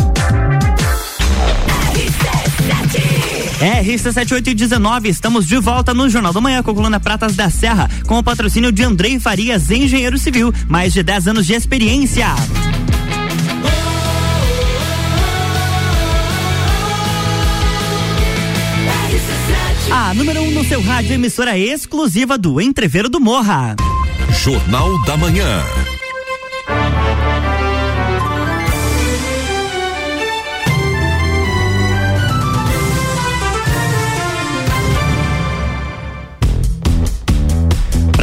RC7819, 3.61 5.05
estamos 5.05 5.47
de 5.47 5.55
volta 5.59 5.93
no 5.93 6.09
Jornal 6.09 6.33
da 6.33 6.41
Manhã 6.41 6.63
com 6.63 6.71
a 6.71 6.73
coluna 6.73 6.99
Pratas 6.99 7.35
da 7.35 7.47
Serra, 7.47 7.87
com 8.07 8.17
o 8.17 8.23
patrocínio 8.23 8.71
de 8.71 8.83
Andrei 8.83 9.19
Farias, 9.19 9.69
engenheiro 9.69 10.17
civil, 10.17 10.51
mais 10.67 10.91
de 10.91 11.03
10 11.03 11.27
anos 11.27 11.45
de 11.45 11.53
experiência. 11.53 12.25
A 19.91 20.13
número 20.15 20.41
1 20.41 20.47
um 20.47 20.51
no 20.51 20.65
seu 20.65 20.81
rádio, 20.81 21.13
emissora 21.13 21.55
exclusiva 21.55 22.39
do 22.39 22.59
Entreveiro 22.59 23.09
do 23.09 23.19
Morra. 23.19 23.75
Jornal 24.43 24.99
da 25.03 25.15
Manhã. 25.15 25.63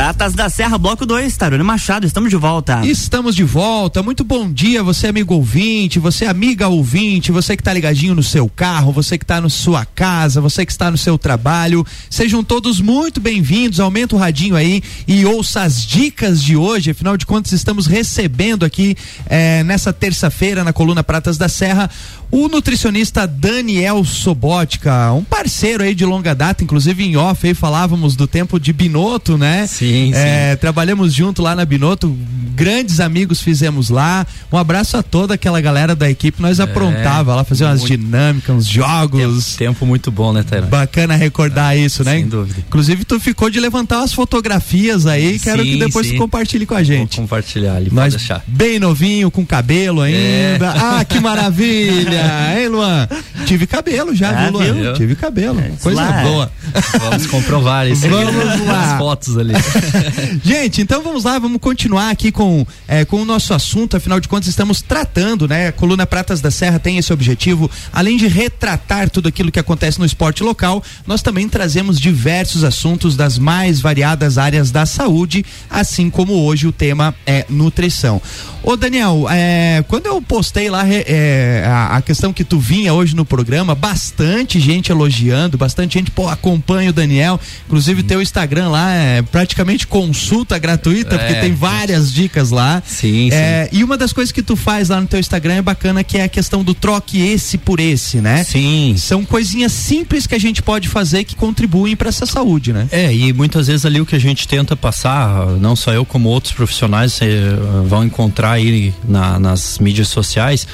Pratas 0.08 0.32
da 0.32 0.48
Serra, 0.48 0.78
bloco 0.78 1.04
2, 1.04 1.36
Tarone 1.36 1.62
Machado, 1.62 2.06
estamos 2.06 2.30
de 2.30 2.36
volta. 2.36 2.80
Estamos 2.82 3.36
de 3.36 3.44
volta, 3.44 4.02
muito 4.02 4.24
bom 4.24 4.50
dia, 4.50 4.82
você 4.82 5.08
amigo 5.08 5.34
ouvinte, 5.34 5.98
você 5.98 6.24
amiga 6.24 6.66
ouvinte, 6.66 7.30
você 7.30 7.54
que 7.54 7.60
está 7.60 7.74
ligadinho 7.74 8.14
no 8.14 8.22
seu 8.22 8.48
carro, 8.48 8.90
você 8.90 9.18
que 9.18 9.24
está 9.24 9.38
na 9.38 9.50
sua 9.50 9.84
casa, 9.84 10.40
você 10.40 10.64
que 10.64 10.72
está 10.72 10.90
no 10.90 10.96
seu 10.96 11.18
trabalho, 11.18 11.84
sejam 12.08 12.42
todos 12.42 12.80
muito 12.80 13.20
bem-vindos, 13.20 13.80
aumenta 13.80 14.16
o 14.16 14.18
radinho 14.18 14.56
aí 14.56 14.82
e 15.06 15.26
ouça 15.26 15.60
as 15.60 15.84
dicas 15.84 16.42
de 16.42 16.56
hoje, 16.56 16.92
afinal 16.92 17.14
de 17.14 17.26
contas 17.26 17.52
estamos 17.52 17.86
recebendo 17.86 18.64
aqui 18.64 18.96
eh, 19.26 19.62
nessa 19.64 19.92
terça-feira 19.92 20.64
na 20.64 20.72
coluna 20.72 21.04
Pratas 21.04 21.36
da 21.36 21.50
Serra 21.50 21.90
o 22.30 22.46
nutricionista 22.46 23.26
Daniel 23.26 24.04
Sobotka, 24.04 25.12
um 25.12 25.24
parceiro 25.24 25.82
aí 25.82 25.94
de 25.94 26.04
longa 26.04 26.34
data, 26.34 26.62
inclusive 26.62 27.02
em 27.02 27.16
off 27.16 27.46
aí 27.46 27.54
falávamos 27.54 28.14
do 28.14 28.26
tempo 28.26 28.60
de 28.60 28.70
Binoto, 28.72 29.38
né? 29.38 29.66
Sim, 29.66 29.97
é, 30.14 30.52
sim. 30.52 30.58
Trabalhamos 30.58 31.12
junto 31.12 31.42
lá 31.42 31.54
na 31.54 31.64
Binoto, 31.64 32.16
grandes 32.54 33.00
amigos 33.00 33.40
fizemos 33.40 33.88
lá. 33.88 34.26
Um 34.52 34.56
abraço 34.56 34.96
a 34.96 35.02
toda 35.02 35.34
aquela 35.34 35.60
galera 35.60 35.94
da 35.94 36.10
equipe, 36.10 36.40
nós 36.42 36.58
é, 36.58 36.64
aprontava 36.64 37.34
lá, 37.34 37.44
fazia 37.44 37.66
umas 37.66 37.82
dinâmicas, 37.82 38.56
uns 38.56 38.66
jogos. 38.66 39.56
Tempo, 39.56 39.72
tempo 39.72 39.86
muito 39.86 40.10
bom, 40.10 40.32
né, 40.32 40.42
Taylor? 40.42 40.68
Bacana 40.68 41.14
recordar 41.14 41.76
é, 41.76 41.80
isso, 41.80 42.02
né? 42.04 42.12
Sem 42.12 42.28
dúvida. 42.28 42.58
Inclusive 42.66 43.04
tu 43.04 43.20
ficou 43.20 43.48
de 43.48 43.60
levantar 43.60 44.02
as 44.02 44.12
fotografias 44.12 45.06
aí, 45.06 45.38
quero 45.38 45.62
sim, 45.62 45.72
que 45.72 45.76
depois 45.78 46.08
tu 46.08 46.16
compartilhe 46.16 46.66
com 46.66 46.74
a 46.74 46.82
gente. 46.82 47.16
Vou 47.16 47.24
compartilhar 47.24 47.76
ali, 47.76 47.90
nós, 47.92 48.14
deixar. 48.14 48.42
Bem 48.46 48.78
novinho, 48.78 49.30
com 49.30 49.44
cabelo 49.46 50.02
ainda. 50.02 50.18
É. 50.18 50.78
Ah, 50.88 51.04
que 51.04 51.20
maravilha! 51.20 52.22
hein, 52.56 52.68
Luan? 52.68 53.08
Tive 53.46 53.66
cabelo 53.66 54.14
já, 54.14 54.30
ah, 54.30 54.44
viu, 54.44 54.52
Luan? 54.52 54.72
Viu? 54.72 54.92
Tive 54.94 55.14
cabelo. 55.14 55.58
É, 55.60 55.70
Coisa 55.82 56.00
lá. 56.00 56.22
boa. 56.22 56.52
Vamos 56.98 57.26
comprovar 57.26 57.86
isso. 57.88 58.08
Vamos 58.08 58.66
lá. 58.66 58.92
As 58.92 58.98
fotos 58.98 59.36
ali. 59.36 59.54
Gente, 60.42 60.80
então 60.80 61.02
vamos 61.02 61.24
lá, 61.24 61.38
vamos 61.38 61.60
continuar 61.60 62.10
aqui 62.10 62.30
com, 62.30 62.66
é, 62.86 63.04
com 63.04 63.22
o 63.22 63.24
nosso 63.24 63.54
assunto. 63.54 63.96
Afinal 63.96 64.20
de 64.20 64.28
contas, 64.28 64.48
estamos 64.48 64.82
tratando, 64.82 65.48
né? 65.48 65.68
A 65.68 65.72
coluna 65.72 66.06
Pratas 66.06 66.40
da 66.40 66.50
Serra 66.50 66.78
tem 66.78 66.98
esse 66.98 67.12
objetivo. 67.12 67.70
Além 67.92 68.16
de 68.16 68.26
retratar 68.26 69.10
tudo 69.10 69.28
aquilo 69.28 69.50
que 69.50 69.58
acontece 69.58 69.98
no 69.98 70.06
esporte 70.06 70.42
local, 70.42 70.82
nós 71.06 71.22
também 71.22 71.48
trazemos 71.48 71.98
diversos 72.00 72.64
assuntos 72.64 73.16
das 73.16 73.38
mais 73.38 73.80
variadas 73.80 74.38
áreas 74.38 74.70
da 74.70 74.86
saúde, 74.86 75.44
assim 75.70 76.10
como 76.10 76.34
hoje 76.44 76.66
o 76.66 76.72
tema 76.72 77.14
é 77.26 77.44
nutrição. 77.48 78.20
Ô 78.62 78.76
Daniel, 78.76 79.26
é, 79.30 79.84
quando 79.88 80.06
eu 80.06 80.20
postei 80.20 80.68
lá 80.68 80.84
é, 80.86 81.64
a, 81.66 82.02
questão 82.02 82.32
que 82.32 82.44
tu 82.44 82.58
vinha 82.58 82.92
hoje 82.92 83.14
no 83.14 83.24
programa, 83.24 83.74
bastante 83.74 84.60
gente 84.60 84.90
elogiando, 84.90 85.56
bastante 85.56 85.94
gente, 85.94 86.10
pô, 86.10 86.28
acompanha 86.28 86.90
o 86.90 86.92
Daniel. 86.92 87.40
Inclusive, 87.66 88.02
teu 88.02 88.20
Instagram 88.20 88.68
lá 88.68 88.92
é 88.92 89.22
praticamente 89.22 89.77
consulta 89.86 90.58
gratuita, 90.58 91.14
é, 91.14 91.18
porque 91.18 91.34
tem 91.40 91.54
várias 91.54 92.12
dicas 92.12 92.50
lá. 92.50 92.82
Sim, 92.84 93.30
é, 93.32 93.68
sim. 93.70 93.78
E 93.78 93.84
uma 93.84 93.96
das 93.96 94.12
coisas 94.12 94.32
que 94.32 94.42
tu 94.42 94.56
faz 94.56 94.88
lá 94.88 95.00
no 95.00 95.06
teu 95.06 95.18
Instagram 95.18 95.54
é 95.54 95.62
bacana, 95.62 96.02
que 96.04 96.18
é 96.18 96.24
a 96.24 96.28
questão 96.28 96.62
do 96.62 96.74
troque 96.74 97.20
esse 97.20 97.58
por 97.58 97.80
esse, 97.80 98.20
né? 98.20 98.44
Sim. 98.44 98.94
São 98.96 99.24
coisinhas 99.24 99.72
simples 99.72 100.26
que 100.26 100.34
a 100.34 100.38
gente 100.38 100.62
pode 100.62 100.88
fazer 100.88 101.24
que 101.24 101.34
contribuem 101.34 101.96
para 101.96 102.08
essa 102.08 102.26
saúde, 102.26 102.72
né? 102.72 102.88
É, 102.90 103.12
e 103.14 103.32
muitas 103.32 103.66
vezes 103.66 103.84
ali 103.84 104.00
o 104.00 104.06
que 104.06 104.16
a 104.16 104.20
gente 104.20 104.46
tenta 104.48 104.76
passar, 104.76 105.46
não 105.58 105.76
só 105.76 105.92
eu 105.92 106.04
como 106.04 106.28
outros 106.28 106.52
profissionais 106.52 107.20
eh, 107.20 107.56
vão 107.86 108.04
encontrar 108.04 108.52
aí 108.52 108.94
na, 109.06 109.38
nas 109.38 109.78
mídias 109.78 110.08
sociais, 110.08 110.66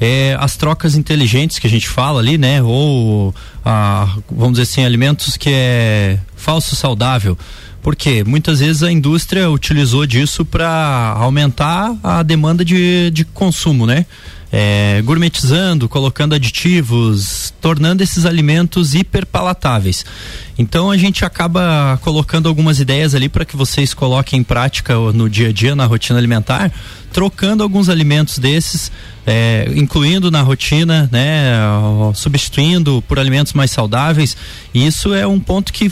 é, 0.00 0.36
as 0.40 0.56
trocas 0.56 0.96
inteligentes 0.96 1.58
que 1.58 1.66
a 1.66 1.70
gente 1.70 1.88
fala 1.88 2.20
ali, 2.20 2.36
né? 2.36 2.62
Ou 2.62 3.34
a, 3.64 4.16
vamos 4.30 4.58
dizer 4.58 4.62
assim, 4.62 4.84
alimentos 4.84 5.36
que 5.36 5.50
é 5.50 6.18
falso 6.36 6.74
saudável. 6.74 7.38
Porque 7.82 8.22
muitas 8.22 8.60
vezes 8.60 8.84
a 8.84 8.92
indústria 8.92 9.50
utilizou 9.50 10.06
disso 10.06 10.44
para 10.44 11.14
aumentar 11.16 11.94
a 12.02 12.22
demanda 12.22 12.64
de, 12.64 13.10
de 13.10 13.24
consumo, 13.24 13.86
né? 13.86 14.06
É, 14.54 15.00
gourmetizando, 15.02 15.88
colocando 15.88 16.34
aditivos, 16.34 17.52
tornando 17.58 18.02
esses 18.02 18.26
alimentos 18.26 18.94
hiperpalatáveis. 18.94 20.04
Então 20.58 20.90
a 20.90 20.96
gente 20.96 21.24
acaba 21.24 21.98
colocando 22.02 22.50
algumas 22.50 22.78
ideias 22.78 23.14
ali 23.14 23.30
para 23.30 23.46
que 23.46 23.56
vocês 23.56 23.94
coloquem 23.94 24.40
em 24.40 24.44
prática 24.44 24.94
no 24.94 25.28
dia 25.28 25.48
a 25.48 25.52
dia, 25.52 25.74
na 25.74 25.86
rotina 25.86 26.18
alimentar, 26.18 26.70
trocando 27.12 27.62
alguns 27.62 27.88
alimentos 27.88 28.38
desses, 28.38 28.92
é, 29.26 29.72
incluindo 29.74 30.30
na 30.30 30.42
rotina, 30.42 31.08
né, 31.10 31.54
substituindo 32.14 33.02
por 33.08 33.18
alimentos 33.18 33.54
mais 33.54 33.70
saudáveis. 33.70 34.36
E 34.74 34.86
isso 34.86 35.14
é 35.14 35.26
um 35.26 35.40
ponto 35.40 35.72
que 35.72 35.90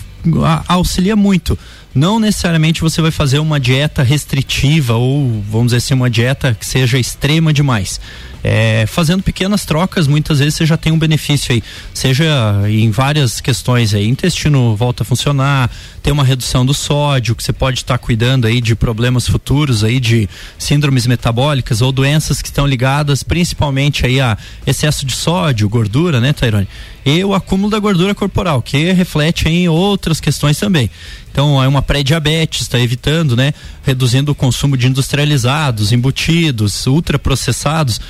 auxilia 0.69 1.17
muito. 1.17 1.59
Não 1.95 2.21
necessariamente 2.21 2.81
você 2.81 3.03
vai 3.03 3.11
fazer 3.11 3.39
uma 3.41 3.59
dieta 3.59 4.03
restritiva 4.03 4.95
ou, 4.95 5.43
vamos 5.51 5.69
dizer 5.69 5.79
assim, 5.79 5.95
uma 5.95 6.09
dieta 6.09 6.55
que 6.55 6.65
seja 6.65 6.99
extrema 6.99 7.53
demais 7.53 8.01
é, 8.43 8.87
fazendo 8.87 9.23
pequenas 9.23 9.65
trocas, 9.65 10.07
muitas 10.07 10.39
vezes 10.39 10.55
você 10.55 10.67
já 10.67 10.77
tem 10.77 10.93
um 10.93 10.99
benefício 10.99 11.53
aí, 11.53 11.63
seja 11.93 12.27
em 12.69 12.91
várias 12.91 13.41
questões 13.41 13.95
aí, 13.95 14.09
intestino 14.09 14.75
volta 14.75 15.03
a 15.03 15.07
funcionar, 15.07 15.71
tem 16.03 16.13
uma 16.13 16.25
redução 16.25 16.65
do 16.65 16.73
sódio, 16.73 17.35
que 17.35 17.43
você 17.43 17.53
pode 17.53 17.81
estar 17.81 17.99
tá 17.99 18.05
cuidando 18.05 18.47
aí 18.47 18.61
de 18.61 18.75
problemas 18.75 19.29
futuros 19.29 19.85
aí 19.85 20.01
de 20.01 20.29
síndromes 20.59 21.07
metabólicas 21.07 21.83
ou 21.83 21.93
doenças 21.93 22.41
que 22.41 22.49
estão 22.49 22.67
ligadas 22.67 23.23
principalmente 23.23 24.07
aí 24.07 24.21
a 24.21 24.37
excesso 24.67 25.05
de 25.05 25.13
sódio, 25.13 25.69
gordura, 25.69 26.21
né, 26.21 26.33
Tairone? 26.33 26.69
E 27.05 27.25
o 27.25 27.35
acúmulo 27.35 27.71
da 27.71 27.79
gordura 27.79 28.15
corporal, 28.15 28.61
que 28.61 28.93
reflete 28.93 29.49
em 29.49 29.69
outras 29.69 30.21
questões 30.21 30.59
também. 30.59 30.91
Então 31.33 31.63
é 31.63 31.67
uma 31.67 31.80
pré-diabetes, 31.83 32.63
está 32.63 32.79
evitando, 32.79 33.37
né? 33.37 33.53
Reduzindo 33.83 34.33
o 34.33 34.35
consumo 34.35 34.77
de 34.77 34.87
industrializados, 34.87 35.93
embutidos, 35.93 36.87
ultraprocessados 36.87 38.01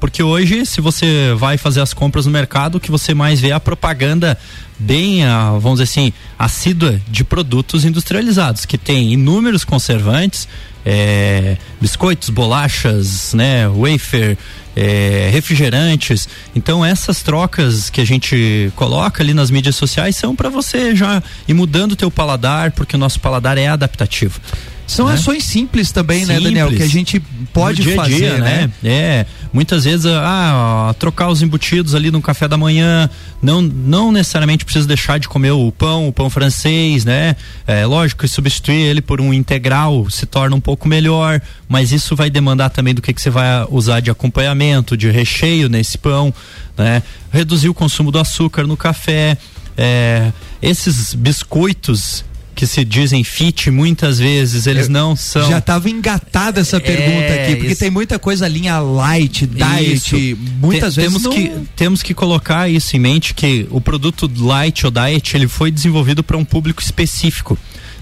porque 0.00 0.22
hoje, 0.22 0.64
se 0.64 0.80
você 0.80 1.34
vai 1.36 1.58
fazer 1.58 1.80
as 1.80 1.92
compras 1.92 2.24
no 2.24 2.32
mercado, 2.32 2.76
o 2.76 2.80
que 2.80 2.90
você 2.90 3.14
mais 3.14 3.40
vê 3.40 3.48
é 3.48 3.52
a 3.52 3.60
propaganda 3.60 4.38
bem, 4.78 5.24
ah, 5.24 5.50
vamos 5.58 5.80
dizer 5.80 5.90
assim, 5.90 6.12
assídua 6.38 7.00
de 7.08 7.24
produtos 7.24 7.84
industrializados, 7.84 8.64
que 8.64 8.78
tem 8.78 9.12
inúmeros 9.12 9.64
conservantes, 9.64 10.46
é, 10.90 11.58
biscoitos, 11.78 12.30
bolachas, 12.30 13.34
né, 13.34 13.68
wafer, 13.68 14.38
é, 14.74 15.28
refrigerantes. 15.30 16.26
Então 16.56 16.82
essas 16.82 17.22
trocas 17.22 17.90
que 17.90 18.00
a 18.00 18.06
gente 18.06 18.72
coloca 18.74 19.22
ali 19.22 19.34
nas 19.34 19.50
mídias 19.50 19.76
sociais 19.76 20.16
são 20.16 20.34
para 20.34 20.48
você 20.48 20.96
já 20.96 21.22
ir 21.46 21.52
mudando 21.52 21.92
o 21.92 21.96
teu 21.96 22.10
paladar, 22.10 22.72
porque 22.72 22.96
o 22.96 22.98
nosso 22.98 23.20
paladar 23.20 23.58
é 23.58 23.68
adaptativo. 23.68 24.40
São 24.88 25.06
né? 25.06 25.12
ações 25.12 25.44
simples 25.44 25.92
também, 25.92 26.20
simples. 26.20 26.38
né, 26.38 26.44
Daniel? 26.44 26.70
Que 26.70 26.82
a 26.82 26.88
gente 26.88 27.20
pode 27.52 27.82
dia 27.82 27.94
fazer, 27.94 28.16
dia, 28.16 28.38
né? 28.38 28.70
né? 28.82 28.90
É, 28.90 29.26
muitas 29.52 29.84
vezes, 29.84 30.06
ah, 30.06 30.94
trocar 30.98 31.28
os 31.28 31.42
embutidos 31.42 31.94
ali 31.94 32.10
no 32.10 32.22
café 32.22 32.48
da 32.48 32.56
manhã, 32.56 33.08
não, 33.42 33.60
não 33.60 34.10
necessariamente 34.10 34.64
precisa 34.64 34.88
deixar 34.88 35.18
de 35.18 35.28
comer 35.28 35.50
o 35.50 35.70
pão, 35.70 36.08
o 36.08 36.12
pão 36.12 36.30
francês, 36.30 37.04
né? 37.04 37.36
É 37.66 37.84
lógico 37.84 38.22
que 38.22 38.28
substituir 38.28 38.80
ele 38.80 39.02
por 39.02 39.20
um 39.20 39.32
integral 39.34 40.08
se 40.08 40.24
torna 40.24 40.56
um 40.56 40.60
pouco 40.60 40.88
melhor, 40.88 41.38
mas 41.68 41.92
isso 41.92 42.16
vai 42.16 42.30
demandar 42.30 42.70
também 42.70 42.94
do 42.94 43.02
que, 43.02 43.12
que 43.12 43.20
você 43.20 43.30
vai 43.30 43.66
usar 43.68 44.00
de 44.00 44.10
acompanhamento, 44.10 44.96
de 44.96 45.10
recheio 45.10 45.68
nesse 45.68 45.98
pão, 45.98 46.32
né? 46.78 47.02
Reduzir 47.30 47.68
o 47.68 47.74
consumo 47.74 48.10
do 48.10 48.18
açúcar 48.18 48.66
no 48.66 48.76
café, 48.76 49.36
é, 49.76 50.32
esses 50.62 51.12
biscoitos 51.12 52.24
que 52.58 52.66
se 52.66 52.84
dizem 52.84 53.22
fit, 53.22 53.70
muitas 53.70 54.18
vezes 54.18 54.66
eles 54.66 54.86
Eu 54.86 54.92
não 54.92 55.14
são. 55.14 55.48
Já 55.48 55.58
estava 55.58 55.88
engatada 55.88 56.60
essa 56.60 56.80
pergunta 56.80 57.22
é, 57.22 57.44
aqui, 57.44 57.54
porque 57.54 57.72
isso. 57.72 57.80
tem 57.80 57.88
muita 57.88 58.18
coisa 58.18 58.48
linha 58.48 58.80
light, 58.80 59.46
diet, 59.46 60.32
isso. 60.32 60.38
muitas 60.60 60.94
Te, 60.94 60.96
vezes 60.96 61.22
temos 61.22 61.22
não... 61.22 61.30
que 61.30 61.68
temos 61.76 62.02
que 62.02 62.12
colocar 62.12 62.68
isso 62.68 62.96
em 62.96 62.98
mente 62.98 63.32
que 63.32 63.68
o 63.70 63.80
produto 63.80 64.28
light 64.36 64.84
ou 64.84 64.90
diet, 64.90 65.36
ele 65.36 65.46
foi 65.46 65.70
desenvolvido 65.70 66.20
para 66.24 66.36
um 66.36 66.44
público 66.44 66.82
específico. 66.82 67.56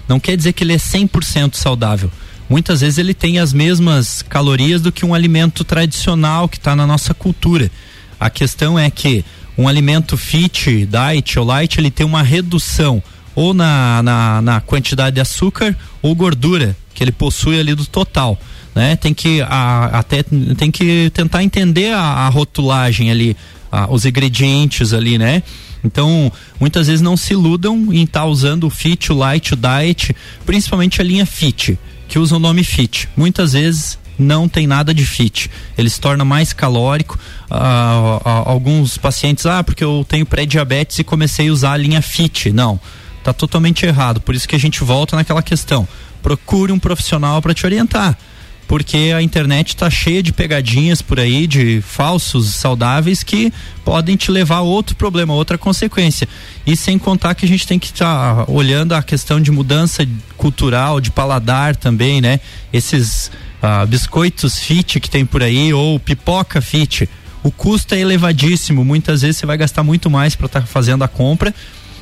Não 0.09 0.19
quer 0.19 0.35
dizer 0.35 0.53
que 0.53 0.63
ele 0.63 0.73
é 0.73 0.77
100% 0.77 1.53
saudável. 1.53 2.11
Muitas 2.49 2.81
vezes 2.81 2.97
ele 2.97 3.13
tem 3.13 3.37
as 3.37 3.53
mesmas 3.53 4.23
calorias 4.23 4.81
do 4.81 4.91
que 4.91 5.05
um 5.05 5.13
alimento 5.13 5.63
tradicional 5.63 6.49
que 6.49 6.57
está 6.57 6.75
na 6.75 6.87
nossa 6.87 7.13
cultura. 7.13 7.69
A 8.19 8.27
questão 8.27 8.79
é 8.79 8.89
que 8.89 9.23
um 9.55 9.67
alimento 9.67 10.17
fit, 10.17 10.87
diet 10.87 11.37
ou 11.37 11.45
light, 11.45 11.77
ele 11.77 11.91
tem 11.91 12.07
uma 12.07 12.23
redução 12.23 13.03
ou 13.37 13.53
na, 13.53 14.01
na, 14.01 14.41
na 14.41 14.61
quantidade 14.61 15.13
de 15.13 15.21
açúcar 15.21 15.77
ou 16.01 16.15
gordura 16.15 16.75
que 16.91 17.03
ele 17.03 17.11
possui 17.11 17.59
ali 17.59 17.75
do 17.75 17.85
total. 17.85 18.35
Né? 18.73 18.95
Tem 18.95 19.13
que 19.13 19.43
a, 19.43 19.99
até 19.99 20.23
tem 20.23 20.71
que 20.71 21.11
tentar 21.13 21.43
entender 21.43 21.93
a, 21.93 22.01
a 22.01 22.29
rotulagem 22.29 23.11
ali, 23.11 23.37
a, 23.71 23.93
os 23.93 24.07
ingredientes 24.07 24.91
ali, 24.91 25.19
né? 25.19 25.43
Então, 25.83 26.31
muitas 26.59 26.87
vezes 26.87 26.99
não 26.99 27.15
se 27.15 27.33
iludam 27.33 27.93
em 27.93 28.05
estar 28.05 28.21
tá 28.21 28.25
usando 28.25 28.63
o 28.63 28.71
fit, 28.71 29.11
o 29.11 29.15
light, 29.15 29.53
o 29.53 29.55
diet, 29.55 30.15
principalmente 30.43 30.99
a 30.99 31.03
linha 31.03 31.25
fit, 31.25 31.77
que 32.07 32.17
usa 32.17 32.35
o 32.35 32.39
nome 32.39 32.63
fit. 32.63 33.07
Muitas 33.15 33.53
vezes 33.53 33.99
não 34.17 34.49
tem 34.49 34.65
nada 34.65 34.95
de 34.95 35.05
fit. 35.05 35.47
Ele 35.77 35.91
se 35.91 36.01
torna 36.01 36.25
mais 36.25 36.53
calórico. 36.53 37.19
Ah, 37.51 38.19
ah, 38.25 38.43
alguns 38.49 38.97
pacientes, 38.97 39.45
ah, 39.45 39.63
porque 39.63 39.83
eu 39.83 40.03
tenho 40.09 40.25
pré-diabetes 40.25 40.97
e 40.97 41.03
comecei 41.03 41.49
a 41.49 41.53
usar 41.53 41.73
a 41.73 41.77
linha 41.77 42.01
fit. 42.01 42.51
Não 42.51 42.79
Tá 43.27 43.33
totalmente 43.33 43.85
errado. 43.85 44.21
Por 44.21 44.33
isso 44.33 44.47
que 44.47 44.55
a 44.55 44.59
gente 44.59 44.85
volta 44.85 45.17
naquela 45.17 45.43
questão. 45.43 45.85
Procure 46.23 46.71
um 46.71 46.79
profissional 46.79 47.41
para 47.41 47.53
te 47.53 47.65
orientar. 47.65 48.17
Porque 48.69 49.11
a 49.13 49.21
internet 49.21 49.67
está 49.67 49.89
cheia 49.89 50.23
de 50.23 50.31
pegadinhas 50.31 51.01
por 51.01 51.19
aí, 51.19 51.45
de 51.45 51.81
falsos 51.81 52.55
saudáveis 52.55 53.23
que 53.23 53.51
podem 53.83 54.15
te 54.15 54.31
levar 54.31 54.59
a 54.59 54.61
outro 54.61 54.95
problema, 54.95 55.33
outra 55.33 55.57
consequência. 55.57 56.25
E 56.65 56.77
sem 56.77 56.97
contar 56.97 57.35
que 57.35 57.43
a 57.43 57.47
gente 57.49 57.67
tem 57.67 57.77
que 57.77 57.87
estar 57.87 58.45
tá 58.45 58.49
olhando 58.49 58.93
a 58.93 59.03
questão 59.03 59.41
de 59.41 59.51
mudança 59.51 60.07
cultural, 60.37 61.01
de 61.01 61.11
paladar 61.11 61.75
também, 61.75 62.21
né? 62.21 62.39
Esses 62.71 63.29
ah, 63.61 63.85
biscoitos 63.85 64.57
fit 64.57 65.01
que 65.01 65.09
tem 65.09 65.25
por 65.25 65.43
aí, 65.43 65.73
ou 65.73 65.99
pipoca 65.99 66.61
fit. 66.61 67.09
O 67.43 67.51
custo 67.51 67.93
é 67.93 67.99
elevadíssimo. 67.99 68.85
Muitas 68.85 69.21
vezes 69.21 69.35
você 69.35 69.45
vai 69.45 69.57
gastar 69.57 69.83
muito 69.83 70.09
mais 70.09 70.33
para 70.33 70.45
estar 70.45 70.61
tá 70.61 70.65
fazendo 70.65 71.03
a 71.03 71.09
compra 71.09 71.53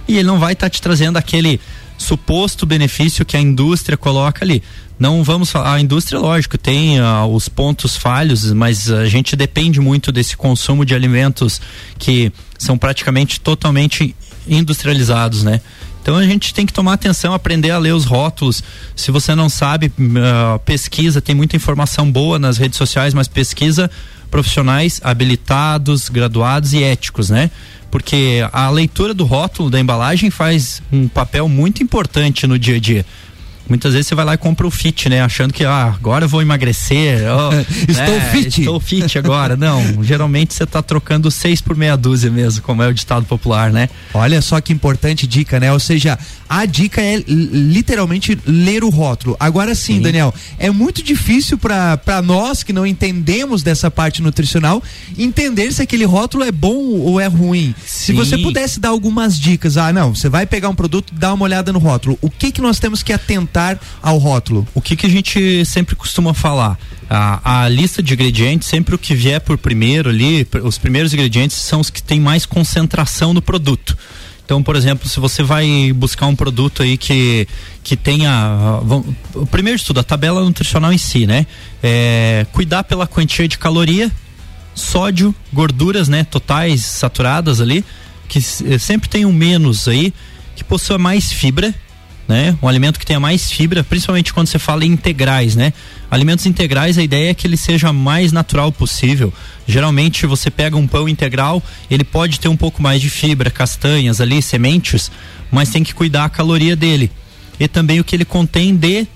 e 0.08 0.18
ele 0.18 0.28
não 0.28 0.40
vai 0.40 0.54
estar 0.54 0.68
tá 0.68 0.70
te 0.70 0.82
trazendo 0.82 1.18
aquele 1.18 1.60
suposto 1.98 2.66
benefício 2.66 3.26
que 3.26 3.38
a 3.38 3.42
indústria 3.42 3.98
coloca 3.98 4.44
ali. 4.44 4.62
Não 4.98 5.24
vamos 5.24 5.50
falar, 5.50 5.76
a 5.76 5.82
indústria, 5.82 6.20
lógico, 6.20 6.58
tem 6.58 7.02
uh, 7.02 7.26
os 7.26 7.50
pontos 7.50 7.98
falhos, 7.98 8.52
mas 8.52 8.90
a 8.90 9.06
gente 9.06 9.36
depende 9.36 9.80
muito 9.80 10.12
desse 10.12 10.38
consumo 10.38 10.86
de 10.86 10.96
alimentos 10.96 11.60
que 11.98 12.32
são 12.58 12.78
praticamente 12.78 13.40
totalmente 13.40 14.16
industrializados, 14.48 15.44
né? 15.44 15.60
Então 16.02 16.16
a 16.18 16.24
gente 16.24 16.54
tem 16.54 16.68
que 16.68 16.74
tomar 16.74 16.94
atenção, 16.94 17.34
aprender 17.34 17.72
a 17.72 17.80
ler 17.80 17.94
os 17.94 18.06
rótulos. 18.06 18.64
Se 18.96 19.10
você 19.10 19.34
não 19.34 19.50
sabe, 19.50 19.88
uh, 19.88 20.60
pesquisa, 20.60 21.20
tem 21.20 21.34
muita 21.34 21.56
informação 21.56 22.10
boa 22.10 22.38
nas 22.38 22.58
redes 22.58 22.78
sociais, 22.78 23.14
mas 23.14 23.28
pesquisa 23.28 23.90
profissionais 24.36 25.00
habilitados, 25.02 26.10
graduados 26.10 26.74
e 26.74 26.84
éticos, 26.84 27.30
né? 27.30 27.50
porque 27.90 28.46
a 28.52 28.70
leitura 28.70 29.14
do 29.14 29.24
rótulo 29.24 29.70
da 29.70 29.80
embalagem 29.80 30.30
faz 30.30 30.82
um 30.92 31.08
papel 31.08 31.48
muito 31.48 31.82
importante 31.82 32.46
no 32.46 32.60
dia 32.60 32.76
a 32.76 32.80
dia. 32.80 33.06
Muitas 33.70 33.94
vezes 33.94 34.08
você 34.08 34.16
vai 34.16 34.26
lá 34.26 34.34
e 34.34 34.38
compra 34.38 34.68
o 34.68 34.72
fit, 34.72 35.08
né? 35.08 35.22
Achando 35.22 35.54
que 35.54 35.64
ah, 35.64 35.94
agora 35.96 36.26
eu 36.26 36.30
vou 36.30 36.42
emagrecer. 36.42 37.22
Oh, 37.32 37.54
estou 37.90 38.16
né? 38.16 38.30
fit. 38.32 38.60
Estou 38.60 38.80
fit 38.82 39.18
agora. 39.18 39.56
Não, 39.56 40.04
geralmente 40.04 40.54
você 40.54 40.66
está 40.66 40.84
trocando 40.84 41.32
seis 41.32 41.62
por 41.62 41.76
meia 41.76 41.96
dúzia 41.96 42.30
mesmo, 42.30 42.62
como 42.62 42.84
é 42.84 42.88
o 42.88 42.94
ditado 42.94 43.26
popular, 43.26 43.72
né? 43.72 43.90
Olha 44.14 44.42
só 44.42 44.60
que 44.60 44.74
importante 44.74 45.26
dica, 45.26 45.60
né? 45.60 45.72
Ou 45.72 45.80
seja, 45.80 46.20
a 46.48 46.66
dica 46.66 47.02
é 47.02 47.24
literalmente 47.28 48.38
ler 48.46 48.84
o 48.84 48.90
rótulo. 48.90 49.36
Agora 49.40 49.74
sim, 49.74 49.96
sim. 49.96 50.02
Daniel, 50.02 50.34
é 50.58 50.70
muito 50.70 51.04
difícil 51.04 51.58
para 51.58 52.22
nós 52.24 52.64
que 52.64 52.72
não 52.72 52.86
entendemos 52.86 53.64
dessa 53.64 53.90
parte 53.90 54.22
nutricional 54.22 54.82
entender 55.18 55.72
se 55.74 55.82
aquele 55.82 56.06
rótulo 56.06 56.44
é 56.44 56.52
bom 56.52 57.00
ou 57.00 57.20
é 57.20 57.28
ruim. 57.28 57.74
Sim. 57.86 58.06
Se 58.06 58.14
você 58.14 58.38
pudesse 58.38 58.80
dar 58.80 58.90
algumas 58.90 59.40
dicas, 59.40 59.78
ah, 59.78 59.92
não, 59.92 60.14
você 60.14 60.30
vai 60.30 60.46
pegar 60.46 60.70
um 60.70 60.76
produto, 60.76 61.14
dá 61.14 61.34
uma 61.34 61.44
olhada 61.44 61.74
no 61.74 61.80
rótulo. 61.80 62.18
O 62.22 62.30
que 62.30 62.52
que 62.52 62.62
nós 62.62 62.80
temos 62.80 63.02
que 63.02 63.12
atentar 63.12 63.80
ao 64.02 64.18
rótulo? 64.18 64.68
O 64.74 64.82
que 64.82 64.96
que 64.96 65.06
a 65.06 65.10
gente 65.10 65.66
sempre 65.66 65.96
costuma 65.96 66.34
falar? 66.34 66.78
A, 67.10 67.64
a, 67.64 67.70
lista 67.70 68.02
de 68.02 68.14
ingredientes, 68.14 68.68
sempre 68.68 68.96
o 68.96 68.98
que 68.98 69.14
vier 69.14 69.40
por 69.40 69.58
primeiro 69.58 70.10
ali, 70.10 70.48
os 70.64 70.78
primeiros 70.78 71.14
ingredientes 71.14 71.58
são 71.58 71.80
os 71.80 71.90
que 71.90 72.02
têm 72.02 72.20
mais 72.20 72.46
concentração 72.46 73.34
no 73.34 73.42
produto. 73.42 73.96
Então, 74.46 74.62
por 74.62 74.76
exemplo, 74.76 75.10
se 75.10 75.20
você 75.20 75.42
vai 75.42 75.92
buscar 75.92 76.28
um 76.28 76.36
produto 76.36 76.84
aí 76.84 76.98
que, 76.98 77.48
que 77.84 77.98
tenha. 77.98 78.80
o 79.34 79.46
primeiro 79.48 79.76
estudo, 79.76 80.00
a 80.00 80.04
tabela 80.04 80.44
nutricional 80.44 80.94
em 80.94 81.00
si, 81.00 81.26
né? 81.26 81.48
É, 81.82 82.46
cuidar 82.54 82.84
pela 82.84 83.08
quantia 83.08 83.48
de 83.48 83.58
caloria, 83.58 84.12
sódio, 84.76 85.34
gorduras, 85.52 86.08
né? 86.08 86.24
Totais 86.24 86.86
saturadas 86.86 87.60
ali, 87.60 87.84
que 88.28 88.40
sempre 88.40 89.10
tem 89.10 89.26
um 89.26 89.34
menos 89.34 89.88
aí, 89.88 90.14
que 90.56 90.64
possua 90.64 91.00
mais 91.00 91.34
fibra, 91.34 91.74
né? 92.28 92.58
Um 92.62 92.68
alimento 92.68 93.00
que 93.00 93.06
tenha 93.06 93.20
mais 93.20 93.52
fibra, 93.52 93.84
principalmente 93.84 94.34
quando 94.34 94.48
você 94.48 94.58
fala 94.58 94.84
em 94.84 94.92
integrais, 94.92 95.56
né? 95.56 95.74
Alimentos 96.10 96.46
integrais, 96.46 96.98
a 96.98 97.04
ideia 97.04 97.32
é 97.32 97.34
que 97.34 97.46
ele 97.46 97.58
seja 97.58 97.92
mais 97.94 98.32
natural 98.32 98.72
possível. 98.72 99.34
Geralmente 99.68 100.26
você 100.26 100.50
pega 100.50 100.78
um 100.78 100.88
pão 100.88 101.08
integral, 101.08 101.62
ele 101.90 102.04
pode 102.04 102.40
ter 102.40 102.48
um 102.48 102.58
pouco 102.58 102.82
mais 102.82 103.02
de 103.02 103.10
fibra, 103.10 103.50
castanhas 103.50 104.22
ali, 104.22 104.42
sementes, 104.42 105.12
mas 105.52 105.70
tem 105.70 105.84
que 105.84 105.94
cuidar 105.94 106.26
a 106.26 106.30
caloria 106.30 106.76
dele. 106.76 107.12
E 107.60 107.68
também 107.68 108.00
o 108.00 108.04
que 108.04 108.16
ele 108.16 108.26
contém 108.26 108.76
de 108.76 109.08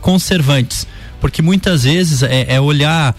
conservantes. 0.00 0.86
Porque 1.20 1.40
muitas 1.40 1.84
vezes 1.84 2.22
é, 2.22 2.54
é 2.54 2.60
olhar 2.60 3.16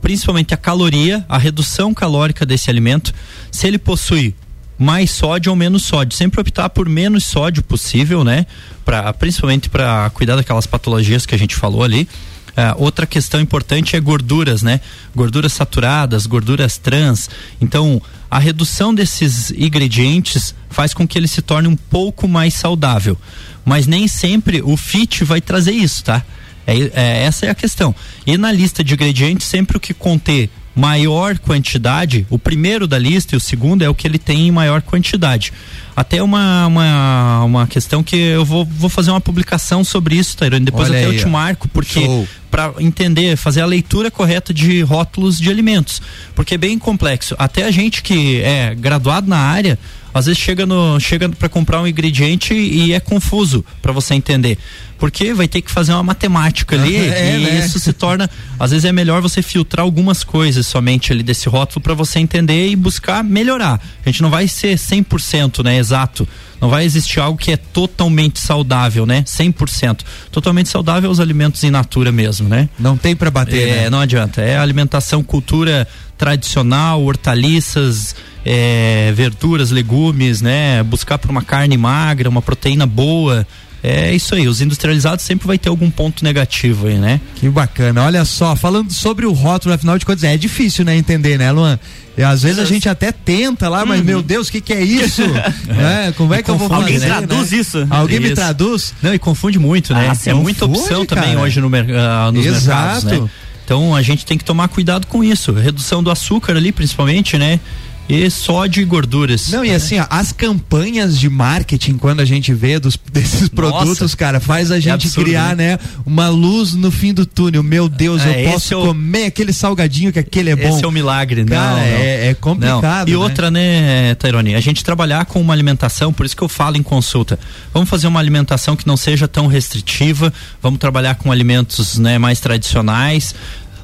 principalmente 0.00 0.54
a 0.54 0.56
caloria, 0.56 1.24
a 1.28 1.38
redução 1.38 1.92
calórica 1.92 2.46
desse 2.46 2.70
alimento, 2.70 3.12
se 3.50 3.66
ele 3.66 3.78
possui 3.78 4.34
mais 4.78 5.10
sódio 5.10 5.50
ou 5.50 5.56
menos 5.56 5.84
sódio. 5.84 6.16
Sempre 6.16 6.40
optar 6.40 6.68
por 6.70 6.88
menos 6.88 7.24
sódio 7.24 7.62
possível, 7.62 8.22
né? 8.24 8.46
Pra, 8.84 9.12
principalmente 9.12 9.68
para 9.68 10.10
cuidar 10.10 10.36
daquelas 10.36 10.66
patologias 10.66 11.26
que 11.26 11.34
a 11.34 11.38
gente 11.38 11.54
falou 11.54 11.82
ali. 11.82 12.08
Uh, 12.50 12.82
outra 12.82 13.06
questão 13.06 13.38
importante 13.38 13.96
é 13.96 14.00
gorduras, 14.00 14.62
né? 14.62 14.80
Gorduras 15.14 15.52
saturadas, 15.52 16.26
gorduras 16.26 16.78
trans. 16.78 17.28
Então, 17.60 18.00
a 18.30 18.38
redução 18.38 18.94
desses 18.94 19.50
ingredientes 19.50 20.54
faz 20.70 20.94
com 20.94 21.06
que 21.06 21.18
ele 21.18 21.28
se 21.28 21.42
torne 21.42 21.68
um 21.68 21.76
pouco 21.76 22.26
mais 22.26 22.54
saudável. 22.54 23.16
Mas 23.64 23.86
nem 23.86 24.08
sempre 24.08 24.62
o 24.62 24.76
fit 24.76 25.22
vai 25.24 25.40
trazer 25.40 25.72
isso, 25.72 26.04
tá? 26.04 26.22
É, 26.66 26.78
é, 26.94 27.22
essa 27.24 27.46
é 27.46 27.50
a 27.50 27.54
questão. 27.54 27.94
E 28.26 28.36
na 28.36 28.50
lista 28.50 28.82
de 28.82 28.94
ingredientes, 28.94 29.46
sempre 29.46 29.76
o 29.76 29.80
que 29.80 29.94
conter 29.94 30.50
maior 30.76 31.38
quantidade, 31.38 32.26
o 32.28 32.38
primeiro 32.38 32.86
da 32.86 32.98
lista 32.98 33.34
e 33.34 33.38
o 33.38 33.40
segundo 33.40 33.82
é 33.82 33.88
o 33.88 33.94
que 33.94 34.06
ele 34.06 34.18
tem 34.18 34.46
em 34.46 34.50
maior 34.50 34.82
quantidade. 34.82 35.50
Até 35.96 36.22
uma, 36.22 36.66
uma, 36.66 37.44
uma 37.44 37.66
questão 37.66 38.02
que 38.02 38.14
eu 38.14 38.44
vou, 38.44 38.66
vou 38.66 38.90
fazer 38.90 39.10
uma 39.10 39.20
publicação 39.20 39.82
sobre 39.82 40.16
isso, 40.16 40.36
Tairone. 40.36 40.66
Depois 40.66 40.90
Olha 40.90 40.98
até 40.98 41.08
aí, 41.08 41.16
eu 41.16 41.18
te 41.18 41.26
marco, 41.26 41.66
porque 41.68 42.26
para 42.50 42.74
entender, 42.78 43.38
fazer 43.38 43.62
a 43.62 43.66
leitura 43.66 44.10
correta 44.10 44.52
de 44.52 44.82
rótulos 44.82 45.40
de 45.40 45.48
alimentos. 45.48 46.02
Porque 46.34 46.56
é 46.56 46.58
bem 46.58 46.78
complexo. 46.78 47.34
Até 47.38 47.64
a 47.64 47.70
gente 47.70 48.02
que 48.02 48.42
é 48.42 48.74
graduado 48.74 49.26
na 49.26 49.38
área, 49.38 49.78
Às 50.16 50.26
vezes 50.26 50.40
chega 50.40 50.64
no 50.64 50.98
chega 50.98 51.28
para 51.28 51.48
comprar 51.48 51.82
um 51.82 51.86
ingrediente 51.86 52.54
e 52.54 52.94
é 52.94 53.00
confuso 53.00 53.62
para 53.82 53.92
você 53.92 54.14
entender. 54.14 54.56
Porque 54.98 55.34
vai 55.34 55.46
ter 55.46 55.60
que 55.60 55.70
fazer 55.70 55.92
uma 55.92 56.02
matemática 56.02 56.74
ali 56.74 56.96
é, 56.96 57.36
e 57.36 57.44
né? 57.44 57.58
isso 57.58 57.78
se 57.78 57.92
torna, 57.92 58.30
às 58.58 58.70
vezes 58.70 58.86
é 58.86 58.92
melhor 58.92 59.20
você 59.20 59.42
filtrar 59.42 59.84
algumas 59.84 60.24
coisas 60.24 60.66
somente 60.66 61.12
ali 61.12 61.22
desse 61.22 61.50
rótulo 61.50 61.82
para 61.82 61.92
você 61.92 62.18
entender 62.18 62.68
e 62.70 62.74
buscar 62.74 63.22
melhorar. 63.22 63.78
A 64.04 64.08
gente 64.08 64.22
não 64.22 64.30
vai 64.30 64.48
ser 64.48 64.78
100%, 64.78 65.62
né, 65.62 65.76
exato. 65.76 66.26
Não 66.58 66.70
vai 66.70 66.86
existir 66.86 67.20
algo 67.20 67.38
que 67.38 67.52
é 67.52 67.56
totalmente 67.58 68.40
saudável, 68.40 69.04
né? 69.04 69.22
100%. 69.26 70.00
Totalmente 70.32 70.70
saudável 70.70 71.10
é 71.10 71.12
os 71.12 71.20
alimentos 71.20 71.62
in 71.62 71.70
natura 71.70 72.10
mesmo, 72.10 72.48
né? 72.48 72.70
Não 72.78 72.96
tem 72.96 73.14
para 73.14 73.30
bater, 73.30 73.68
é, 73.68 73.82
né? 73.82 73.90
não 73.90 74.00
adianta. 74.00 74.40
É 74.40 74.56
alimentação, 74.56 75.22
cultura 75.22 75.86
tradicional, 76.16 77.02
hortaliças, 77.02 78.16
é, 78.48 79.12
verduras, 79.12 79.72
legumes, 79.72 80.40
né? 80.40 80.80
Buscar 80.84 81.18
por 81.18 81.28
uma 81.28 81.42
carne 81.42 81.76
magra, 81.76 82.28
uma 82.28 82.40
proteína 82.40 82.86
boa. 82.86 83.44
É 83.82 84.14
isso 84.14 84.34
aí, 84.36 84.46
os 84.46 84.60
industrializados 84.60 85.24
sempre 85.24 85.46
vai 85.48 85.58
ter 85.58 85.68
algum 85.68 85.90
ponto 85.90 86.24
negativo 86.24 86.86
aí, 86.86 86.96
né? 86.96 87.20
Que 87.34 87.48
bacana. 87.48 88.04
Olha 88.04 88.24
só, 88.24 88.54
falando 88.54 88.92
sobre 88.92 89.26
o 89.26 89.32
rótulo, 89.32 89.74
afinal 89.74 89.98
de 89.98 90.06
contas, 90.06 90.22
é 90.22 90.36
difícil, 90.36 90.84
né, 90.84 90.96
entender, 90.96 91.38
né, 91.38 91.50
Luan? 91.52 91.78
E 92.16 92.22
às 92.22 92.42
vezes 92.42 92.58
a 92.58 92.64
gente 92.64 92.88
até 92.88 93.12
tenta 93.12 93.68
lá, 93.68 93.84
mas 93.84 93.98
uhum. 93.98 94.06
meu 94.06 94.22
Deus, 94.22 94.48
o 94.48 94.52
que, 94.52 94.60
que 94.60 94.72
é 94.72 94.82
isso? 94.82 95.22
é, 95.68 96.12
como 96.12 96.32
é 96.32 96.42
que 96.42 96.50
eu 96.50 96.56
vou 96.56 96.68
fazer? 96.68 96.82
Alguém 96.82 97.00
traduz 97.00 97.50
né? 97.50 97.58
isso. 97.58 97.86
Alguém 97.90 98.18
isso. 98.18 98.28
me 98.28 98.34
traduz? 98.34 98.94
Não, 99.02 99.14
e 99.14 99.18
confunde 99.18 99.58
muito, 99.58 99.92
né? 99.92 100.10
Ah, 100.10 100.30
é 100.30 100.34
muita 100.34 100.64
opção 100.64 101.04
cara. 101.04 101.20
também 101.20 101.36
hoje 101.36 101.60
no, 101.60 101.66
uh, 101.66 102.32
nos 102.32 102.46
Exato. 102.46 103.04
mercados, 103.04 103.04
né? 103.04 103.30
Então 103.64 103.94
a 103.94 104.02
gente 104.02 104.24
tem 104.24 104.38
que 104.38 104.44
tomar 104.44 104.68
cuidado 104.68 105.06
com 105.08 105.22
isso. 105.22 105.52
Redução 105.52 106.02
do 106.02 106.10
açúcar 106.10 106.56
ali, 106.56 106.72
principalmente, 106.72 107.36
né? 107.36 107.60
E 108.08 108.30
sódio 108.30 108.80
e 108.80 108.84
gorduras. 108.84 109.48
Não, 109.48 109.64
e 109.64 109.70
assim, 109.70 109.98
ó, 109.98 110.06
as 110.08 110.30
campanhas 110.30 111.18
de 111.18 111.28
marketing, 111.28 111.94
quando 111.94 112.20
a 112.20 112.24
gente 112.24 112.54
vê 112.54 112.78
dos, 112.78 112.96
desses 113.12 113.48
produtos, 113.48 114.00
Nossa, 114.00 114.16
cara, 114.16 114.40
faz 114.40 114.70
a 114.70 114.76
é 114.76 114.80
gente 114.80 114.90
é 114.90 114.94
absurdo, 114.94 115.26
criar, 115.26 115.56
né? 115.56 115.72
né? 115.72 115.78
uma 116.04 116.28
luz 116.28 116.74
no 116.74 116.90
fim 116.90 117.12
do 117.12 117.26
túnel. 117.26 117.62
Meu 117.62 117.88
Deus, 117.88 118.22
é, 118.22 118.46
eu 118.46 118.52
posso 118.52 118.74
é 118.74 118.76
o... 118.76 118.86
comer 118.86 119.26
aquele 119.26 119.52
salgadinho 119.52 120.12
que 120.12 120.18
aquele 120.18 120.50
é 120.50 120.56
bom. 120.56 120.68
Esse 120.68 120.84
é 120.84 120.86
o 120.86 120.90
um 120.90 120.92
milagre, 120.92 121.44
cara, 121.44 121.70
não, 121.70 121.78
É, 121.78 122.28
é 122.28 122.34
complicado. 122.34 123.08
Não. 123.08 123.14
E 123.14 123.18
né? 123.18 123.24
outra, 123.24 123.50
né, 123.50 124.14
Taironi, 124.14 124.54
a 124.54 124.60
gente 124.60 124.84
trabalhar 124.84 125.24
com 125.26 125.40
uma 125.40 125.52
alimentação, 125.52 126.12
por 126.12 126.24
isso 126.24 126.36
que 126.36 126.42
eu 126.42 126.48
falo 126.48 126.76
em 126.76 126.82
consulta. 126.82 127.38
Vamos 127.72 127.88
fazer 127.88 128.06
uma 128.06 128.20
alimentação 128.20 128.76
que 128.76 128.86
não 128.86 128.96
seja 128.96 129.26
tão 129.26 129.46
restritiva, 129.46 130.32
vamos 130.62 130.78
trabalhar 130.78 131.16
com 131.16 131.32
alimentos 131.32 131.98
né, 131.98 132.18
mais 132.18 132.38
tradicionais, 132.38 133.34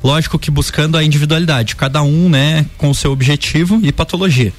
Lógico 0.02 0.38
que 0.38 0.50
buscando 0.50 0.96
a 0.96 1.04
individualidade, 1.04 1.76
cada 1.76 2.02
um, 2.02 2.28
né, 2.28 2.66
com 2.76 2.90
o 2.90 2.94
seu 2.94 3.12
objetivo 3.12 3.80
e 3.82 3.92
patologia. 3.92 4.52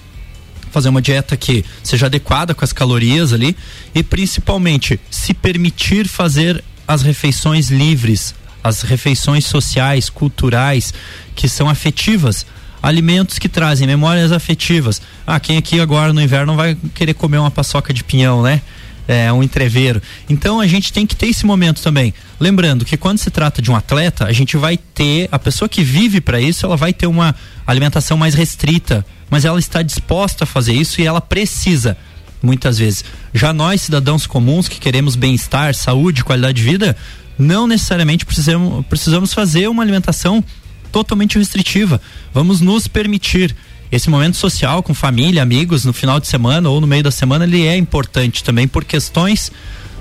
Fazer 0.72 0.90
uma 0.90 1.02
dieta 1.02 1.36
que 1.36 1.66
seja 1.84 2.06
adequada 2.06 2.56
com 2.56 2.64
as 2.64 2.74
calorias 2.74 3.34
ali 3.34 3.56
e 3.94 4.02
principalmente 4.02 5.00
se 5.12 5.34
permitir 5.34 6.08
fazer 6.08 6.64
as 6.88 7.02
refeições 7.02 7.70
livres, 7.70 8.34
as 8.64 8.82
refeições 8.82 9.46
sociais, 9.46 10.10
culturais, 10.10 10.94
que 11.36 11.48
são 11.48 11.70
afetivas 11.70 12.46
alimentos 12.84 13.40
que 13.40 13.48
trazem 13.48 13.88
memórias 13.88 14.34
afetivas. 14.34 15.02
Ah, 15.26 15.40
quem 15.40 15.58
aqui 15.58 15.80
agora 15.80 16.12
no 16.12 16.22
inverno 16.22 16.54
vai 16.56 16.78
querer 16.94 17.14
comer 17.14 17.38
uma 17.38 17.50
paçoca 17.50 17.94
de 17.94 18.04
pinhão, 18.04 18.44
né? 18.44 18.62
É, 19.08 19.32
um 19.32 19.44
entreveiro. 19.44 20.02
Então 20.30 20.60
a 20.60 20.68
gente 20.68 20.92
tem 20.94 21.06
que 21.06 21.16
ter 21.16 21.28
esse 21.28 21.46
momento 21.46 21.82
também. 21.82 22.14
Lembrando 22.40 22.86
que 22.86 22.98
quando 22.98 23.18
se 23.18 23.30
trata 23.30 23.62
de 23.62 23.70
um 23.72 23.76
atleta, 23.76 24.26
a 24.26 24.32
gente 24.32 24.58
vai 24.58 24.78
ter, 24.78 25.28
a 25.32 25.40
pessoa 25.40 25.68
que 25.68 25.84
vive 25.84 26.22
para 26.22 26.40
isso, 26.40 26.66
ela 26.66 26.78
vai 26.78 26.94
ter 26.94 27.08
uma 27.08 27.36
alimentação 27.66 28.18
mais 28.18 28.34
restrita, 28.34 29.06
mas 29.30 29.46
ela 29.46 29.60
está 29.60 29.82
disposta 29.82 30.44
a 30.44 30.48
fazer 30.48 30.74
isso 30.74 31.02
e 31.02 31.06
ela 31.06 31.22
precisa, 31.22 31.98
muitas 32.42 32.78
vezes. 32.78 33.04
Já 33.34 33.54
nós, 33.54 33.82
cidadãos 33.82 34.28
comuns, 34.28 34.68
que 34.68 34.80
queremos 34.80 35.16
bem-estar, 35.16 35.74
saúde, 35.74 36.24
qualidade 36.24 36.62
de 36.62 36.70
vida, 36.70 36.96
não 37.38 37.68
necessariamente 37.68 38.26
precisamos, 38.26 38.86
precisamos 38.86 39.34
fazer 39.34 39.68
uma 39.68 39.84
alimentação 39.84 40.44
totalmente 40.92 41.38
restritiva. 41.40 42.00
Vamos 42.34 42.62
nos 42.62 42.88
permitir 42.88 43.56
esse 43.96 44.10
momento 44.10 44.36
social 44.38 44.82
com 44.82 44.92
família, 44.92 45.44
amigos, 45.44 45.86
no 45.86 45.94
final 45.94 46.20
de 46.20 46.28
semana 46.28 46.68
ou 46.68 46.82
no 46.82 46.88
meio 46.88 47.04
da 47.04 47.12
semana, 47.12 47.46
ele 47.46 47.68
é 47.68 47.78
importante 47.78 48.44
também 48.44 48.68
por 48.68 48.84
questões 48.84 49.52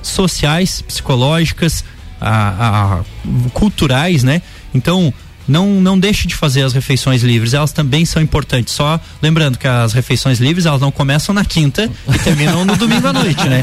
sociais, 0.00 0.80
psicológicas, 0.80 1.84
a, 2.18 3.00
a, 3.00 3.50
culturais, 3.50 4.24
né? 4.24 4.40
Então, 4.72 5.12
não, 5.46 5.80
não 5.80 5.98
deixe 5.98 6.26
de 6.26 6.34
fazer 6.34 6.62
as 6.62 6.72
refeições 6.72 7.22
livres, 7.22 7.54
elas 7.54 7.72
também 7.72 8.04
são 8.04 8.22
importantes. 8.22 8.74
Só 8.74 9.00
lembrando 9.20 9.58
que 9.58 9.66
as 9.66 9.92
refeições 9.92 10.38
livres 10.38 10.66
elas 10.66 10.80
não 10.80 10.90
começam 10.90 11.34
na 11.34 11.44
quinta 11.44 11.90
e 12.12 12.18
terminam 12.18 12.64
no 12.64 12.76
domingo 12.76 13.06
à 13.06 13.12
noite, 13.12 13.48
né? 13.48 13.62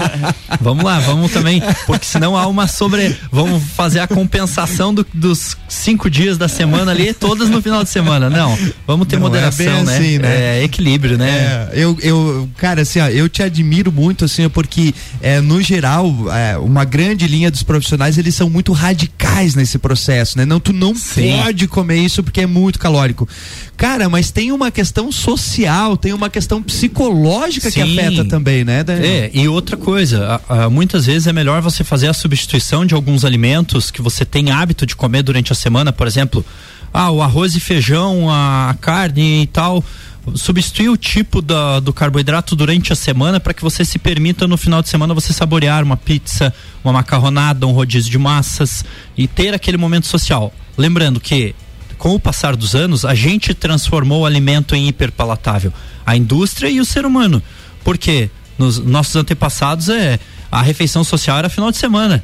Vamos 0.59 0.83
lá, 0.83 0.99
vamos 0.99 1.31
também, 1.31 1.61
porque 1.85 2.05
senão 2.05 2.37
há 2.37 2.47
uma 2.47 2.67
sobre. 2.67 3.15
Vamos 3.31 3.63
fazer 3.75 3.99
a 3.99 4.07
compensação 4.07 4.93
do, 4.93 5.05
dos 5.13 5.57
cinco 5.67 6.09
dias 6.09 6.37
da 6.37 6.47
semana 6.47 6.91
ali, 6.91 7.13
todas 7.13 7.49
no 7.49 7.61
final 7.61 7.83
de 7.83 7.89
semana. 7.89 8.29
Não, 8.29 8.57
vamos 8.85 9.07
ter 9.07 9.17
não, 9.17 9.27
é 9.27 9.29
moderação, 9.29 9.65
é 9.65 9.83
né? 9.83 9.97
Assim, 9.97 10.17
né? 10.17 10.59
É 10.59 10.63
equilíbrio, 10.63 11.17
né? 11.17 11.29
É, 11.29 11.69
eu, 11.73 11.97
eu, 12.01 12.49
cara, 12.57 12.81
assim, 12.81 12.99
ó, 12.99 13.07
eu 13.07 13.29
te 13.29 13.41
admiro 13.41 13.91
muito, 13.91 14.25
assim, 14.25 14.47
porque 14.49 14.93
é, 15.21 15.39
no 15.39 15.61
geral, 15.61 16.13
é, 16.33 16.57
uma 16.57 16.83
grande 16.83 17.27
linha 17.27 17.49
dos 17.49 17.63
profissionais, 17.63 18.17
eles 18.17 18.35
são 18.35 18.49
muito 18.49 18.73
radicais 18.73 19.55
nesse 19.55 19.77
processo, 19.77 20.37
né? 20.37 20.45
Não, 20.45 20.59
tu 20.59 20.73
não 20.73 20.95
Sim. 20.95 21.37
pode 21.37 21.67
comer 21.69 21.97
isso 21.97 22.23
porque 22.23 22.41
é 22.41 22.45
muito 22.45 22.79
calórico. 22.79 23.27
Cara, 23.77 24.10
mas 24.10 24.32
tem 24.32 24.51
uma 24.51 24.71
questão 24.71 25.12
social, 25.12 25.95
tem 25.95 26.13
uma 26.13 26.29
questão 26.29 26.62
psicológica 26.62 27.71
Sim. 27.71 27.84
que 27.84 27.99
afeta 27.99 28.25
também, 28.25 28.65
né? 28.65 28.84
É, 28.88 29.32
e 29.34 29.47
outra 29.47 29.77
coisa, 29.77 30.41
a, 30.49 30.65
a, 30.65 30.69
muitas 30.69 31.05
vezes 31.05 31.27
é 31.27 31.34
melhor 31.34 31.62
você 31.62 31.84
fazer 31.84 32.08
a 32.08 32.13
substituição 32.13 32.86
de 32.86 32.93
alguns 32.93 33.23
alimentos 33.23 33.89
que 33.89 34.01
você 34.01 34.25
tem 34.25 34.51
hábito 34.51 34.86
de 34.86 34.95
comer 34.95 35.23
durante 35.23 35.51
a 35.51 35.55
semana, 35.55 35.93
por 35.93 36.08
exemplo, 36.08 36.45
ah, 36.93 37.12
o 37.12 37.21
arroz 37.21 37.55
e 37.55 37.60
feijão, 37.60 38.29
a 38.29 38.75
carne 38.82 39.43
e 39.43 39.47
tal 39.47 39.84
substituir 40.35 40.89
o 40.89 40.97
tipo 40.97 41.41
da, 41.41 41.79
do 41.79 41.93
carboidrato 41.93 42.55
durante 42.55 42.93
a 42.93 42.95
semana 42.95 43.39
para 43.39 43.53
que 43.53 43.61
você 43.61 43.85
se 43.85 43.99
permita 43.99 44.47
no 44.47 44.57
final 44.57 44.81
de 44.81 44.89
semana 44.89 45.13
você 45.13 45.33
saborear 45.33 45.83
uma 45.83 45.97
pizza, 45.97 46.53
uma 46.83 46.93
macarronada, 46.93 47.65
um 47.67 47.71
rodízio 47.71 48.11
de 48.11 48.17
massas 48.17 48.83
e 49.17 49.27
ter 49.27 49.53
aquele 49.53 49.77
momento 49.77 50.07
social. 50.07 50.53
Lembrando 50.77 51.19
que 51.19 51.55
com 51.97 52.15
o 52.15 52.19
passar 52.19 52.55
dos 52.55 52.75
anos, 52.75 53.03
a 53.03 53.13
gente 53.13 53.53
transformou 53.53 54.21
o 54.21 54.25
alimento 54.25 54.73
em 54.73 54.87
hiperpalatável. 54.87 55.73
A 56.05 56.15
indústria 56.15 56.69
e 56.69 56.79
o 56.79 56.85
ser 56.85 57.05
humano. 57.05 57.43
Porque 57.83 58.29
nos 58.57 58.79
nossos 58.79 59.15
antepassados 59.17 59.89
é 59.89 60.17
a 60.51 60.61
refeição 60.61 61.03
social 61.03 61.37
era 61.37 61.49
final 61.49 61.69
de 61.69 61.77
semana. 61.77 62.23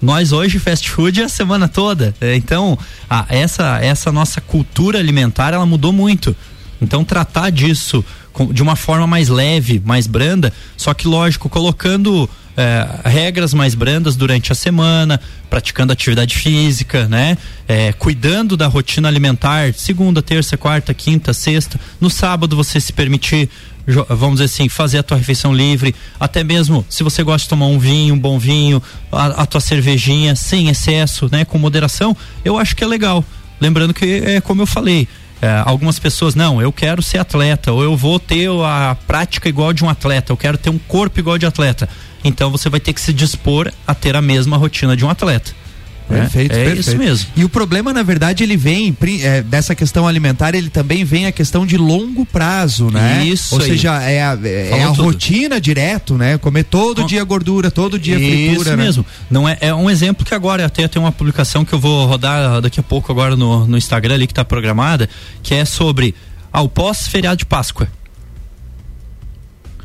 Nós 0.00 0.30
hoje 0.30 0.58
fast 0.58 0.88
food 0.90 1.20
é 1.20 1.24
a 1.24 1.28
semana 1.28 1.68
toda. 1.68 2.14
É, 2.20 2.36
então, 2.36 2.78
a, 3.10 3.26
essa 3.28 3.78
essa 3.80 4.12
nossa 4.12 4.40
cultura 4.40 4.98
alimentar 4.98 5.52
ela 5.52 5.66
mudou 5.66 5.92
muito. 5.92 6.36
Então 6.80 7.04
tratar 7.04 7.50
disso 7.50 8.04
de 8.50 8.62
uma 8.62 8.76
forma 8.76 9.06
mais 9.06 9.28
leve, 9.28 9.82
mais 9.84 10.06
branda, 10.06 10.52
só 10.76 10.92
que 10.92 11.08
lógico, 11.08 11.48
colocando 11.48 12.28
é, 12.56 12.86
regras 13.04 13.52
mais 13.52 13.74
brandas 13.74 14.16
durante 14.16 14.50
a 14.50 14.54
semana, 14.54 15.20
praticando 15.50 15.92
atividade 15.92 16.36
física, 16.36 17.06
né? 17.06 17.36
É, 17.68 17.92
cuidando 17.92 18.56
da 18.56 18.66
rotina 18.66 19.08
alimentar, 19.08 19.72
segunda, 19.74 20.22
terça, 20.22 20.56
quarta, 20.56 20.94
quinta, 20.94 21.32
sexta. 21.32 21.78
No 22.00 22.08
sábado 22.08 22.56
você 22.56 22.80
se 22.80 22.92
permitir, 22.92 23.48
vamos 24.08 24.36
dizer 24.36 24.44
assim, 24.44 24.68
fazer 24.68 24.98
a 24.98 25.02
tua 25.02 25.18
refeição 25.18 25.54
livre, 25.54 25.94
até 26.18 26.42
mesmo 26.42 26.84
se 26.88 27.02
você 27.02 27.22
gosta 27.22 27.44
de 27.44 27.50
tomar 27.50 27.66
um 27.66 27.78
vinho, 27.78 28.14
um 28.14 28.18
bom 28.18 28.38
vinho, 28.38 28.82
a, 29.12 29.42
a 29.42 29.46
tua 29.46 29.60
cervejinha, 29.60 30.34
sem 30.34 30.68
excesso, 30.68 31.28
né? 31.30 31.44
Com 31.44 31.58
moderação, 31.58 32.16
eu 32.44 32.58
acho 32.58 32.74
que 32.74 32.82
é 32.82 32.86
legal. 32.86 33.24
Lembrando 33.60 33.94
que 33.94 34.04
é 34.04 34.40
como 34.40 34.62
eu 34.62 34.66
falei, 34.66 35.08
é, 35.40 35.62
algumas 35.64 35.98
pessoas, 35.98 36.34
não, 36.34 36.60
eu 36.60 36.72
quero 36.72 37.02
ser 37.02 37.18
atleta, 37.18 37.72
ou 37.72 37.82
eu 37.82 37.96
vou 37.96 38.18
ter 38.18 38.48
a 38.64 38.96
prática 39.06 39.48
igual 39.48 39.72
de 39.72 39.84
um 39.84 39.88
atleta, 39.88 40.32
eu 40.32 40.36
quero 40.36 40.56
ter 40.56 40.70
um 40.70 40.78
corpo 40.78 41.18
igual 41.18 41.36
de 41.36 41.46
atleta. 41.46 41.88
Então 42.24 42.50
você 42.50 42.68
vai 42.68 42.80
ter 42.80 42.92
que 42.92 43.00
se 43.00 43.12
dispor 43.12 43.70
a 43.86 43.94
ter 43.94 44.16
a 44.16 44.22
mesma 44.22 44.56
rotina 44.56 44.96
de 44.96 45.04
um 45.04 45.10
atleta. 45.10 45.52
Perfeito, 46.08 46.52
é, 46.52 46.60
é 46.60 46.64
perfeito. 46.64 46.80
isso 46.80 46.96
mesmo. 46.96 47.26
E 47.36 47.44
o 47.44 47.48
problema, 47.48 47.92
na 47.92 48.02
verdade, 48.02 48.44
ele 48.44 48.56
vem 48.56 48.96
é, 49.22 49.42
dessa 49.42 49.74
questão 49.74 50.06
alimentar, 50.06 50.54
ele 50.54 50.70
também 50.70 51.04
vem 51.04 51.26
a 51.26 51.32
questão 51.32 51.66
de 51.66 51.76
longo 51.76 52.24
prazo, 52.24 52.90
né? 52.90 53.24
Isso. 53.24 53.54
Ou 53.54 53.60
aí. 53.60 53.68
seja, 53.68 54.00
é 54.02 54.22
a, 54.22 54.38
é 54.44 54.82
a 54.82 54.88
rotina 54.88 55.60
direto, 55.60 56.14
né? 56.14 56.38
Comer 56.38 56.64
todo 56.64 57.04
dia 57.04 57.24
gordura, 57.24 57.70
todo 57.70 57.98
dia 57.98 58.16
isso 58.16 58.24
fritura. 58.24 58.60
Isso 58.60 58.76
né? 58.76 58.84
mesmo. 58.84 59.06
Não 59.30 59.48
é, 59.48 59.58
é 59.60 59.74
um 59.74 59.90
exemplo 59.90 60.24
que 60.24 60.34
agora 60.34 60.64
até 60.64 60.86
tem 60.86 61.00
uma 61.00 61.12
publicação 61.12 61.64
que 61.64 61.72
eu 61.72 61.78
vou 61.78 62.06
rodar 62.06 62.60
daqui 62.60 62.78
a 62.78 62.82
pouco 62.82 63.10
agora 63.10 63.34
no, 63.34 63.66
no 63.66 63.76
Instagram 63.76 64.14
ali 64.14 64.26
que 64.26 64.32
está 64.32 64.44
programada, 64.44 65.08
que 65.42 65.54
é 65.54 65.64
sobre 65.64 66.14
ao 66.52 66.68
pós-feriado 66.68 67.36
de 67.36 67.46
Páscoa. 67.46 67.88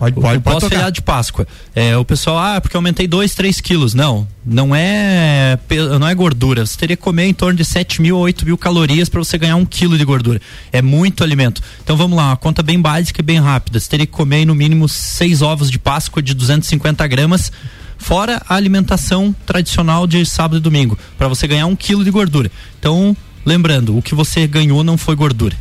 Pode, 0.01 0.15
pode, 0.15 0.37
o 0.39 0.41
pode 0.41 0.67
feriado 0.67 0.93
de 0.93 1.01
Páscoa. 1.03 1.47
É, 1.75 1.95
o 1.95 2.03
pessoal, 2.03 2.39
ah, 2.39 2.59
porque 2.59 2.75
eu 2.75 2.79
aumentei 2.79 3.07
2, 3.07 3.35
3 3.35 3.61
quilos. 3.61 3.93
Não, 3.93 4.27
não 4.43 4.75
é, 4.75 5.59
não 5.99 6.07
é 6.07 6.15
gordura. 6.15 6.65
Você 6.65 6.75
teria 6.75 6.97
que 6.97 7.03
comer 7.03 7.25
em 7.25 7.33
torno 7.35 7.55
de 7.55 7.63
7 7.63 8.01
mil 8.01 8.17
a 8.17 8.19
8 8.21 8.43
mil 8.43 8.57
calorias 8.57 9.09
para 9.09 9.19
você 9.19 9.37
ganhar 9.37 9.57
um 9.57 9.65
quilo 9.65 9.99
de 9.99 10.03
gordura. 10.03 10.41
É 10.71 10.81
muito 10.81 11.23
alimento. 11.23 11.61
Então 11.83 11.95
vamos 11.95 12.17
lá, 12.17 12.29
uma 12.29 12.37
conta 12.37 12.63
bem 12.63 12.81
básica 12.81 13.21
e 13.21 13.23
bem 13.23 13.39
rápida. 13.39 13.79
Você 13.79 13.87
teria 13.87 14.07
que 14.07 14.11
comer 14.11 14.43
no 14.43 14.55
mínimo 14.55 14.89
6 14.89 15.43
ovos 15.43 15.69
de 15.69 15.77
Páscoa 15.77 16.19
de 16.19 16.33
250 16.33 17.05
gramas 17.05 17.51
fora 17.95 18.41
a 18.49 18.55
alimentação 18.55 19.35
tradicional 19.45 20.07
de 20.07 20.25
sábado 20.25 20.57
e 20.57 20.59
domingo, 20.59 20.97
para 21.15 21.27
você 21.27 21.47
ganhar 21.47 21.67
um 21.67 21.75
quilo 21.75 22.03
de 22.03 22.09
gordura. 22.09 22.49
Então, 22.79 23.15
lembrando, 23.45 23.95
o 23.95 24.01
que 24.01 24.15
você 24.15 24.47
ganhou 24.47 24.83
não 24.83 24.97
foi 24.97 25.15
gordura 25.15 25.55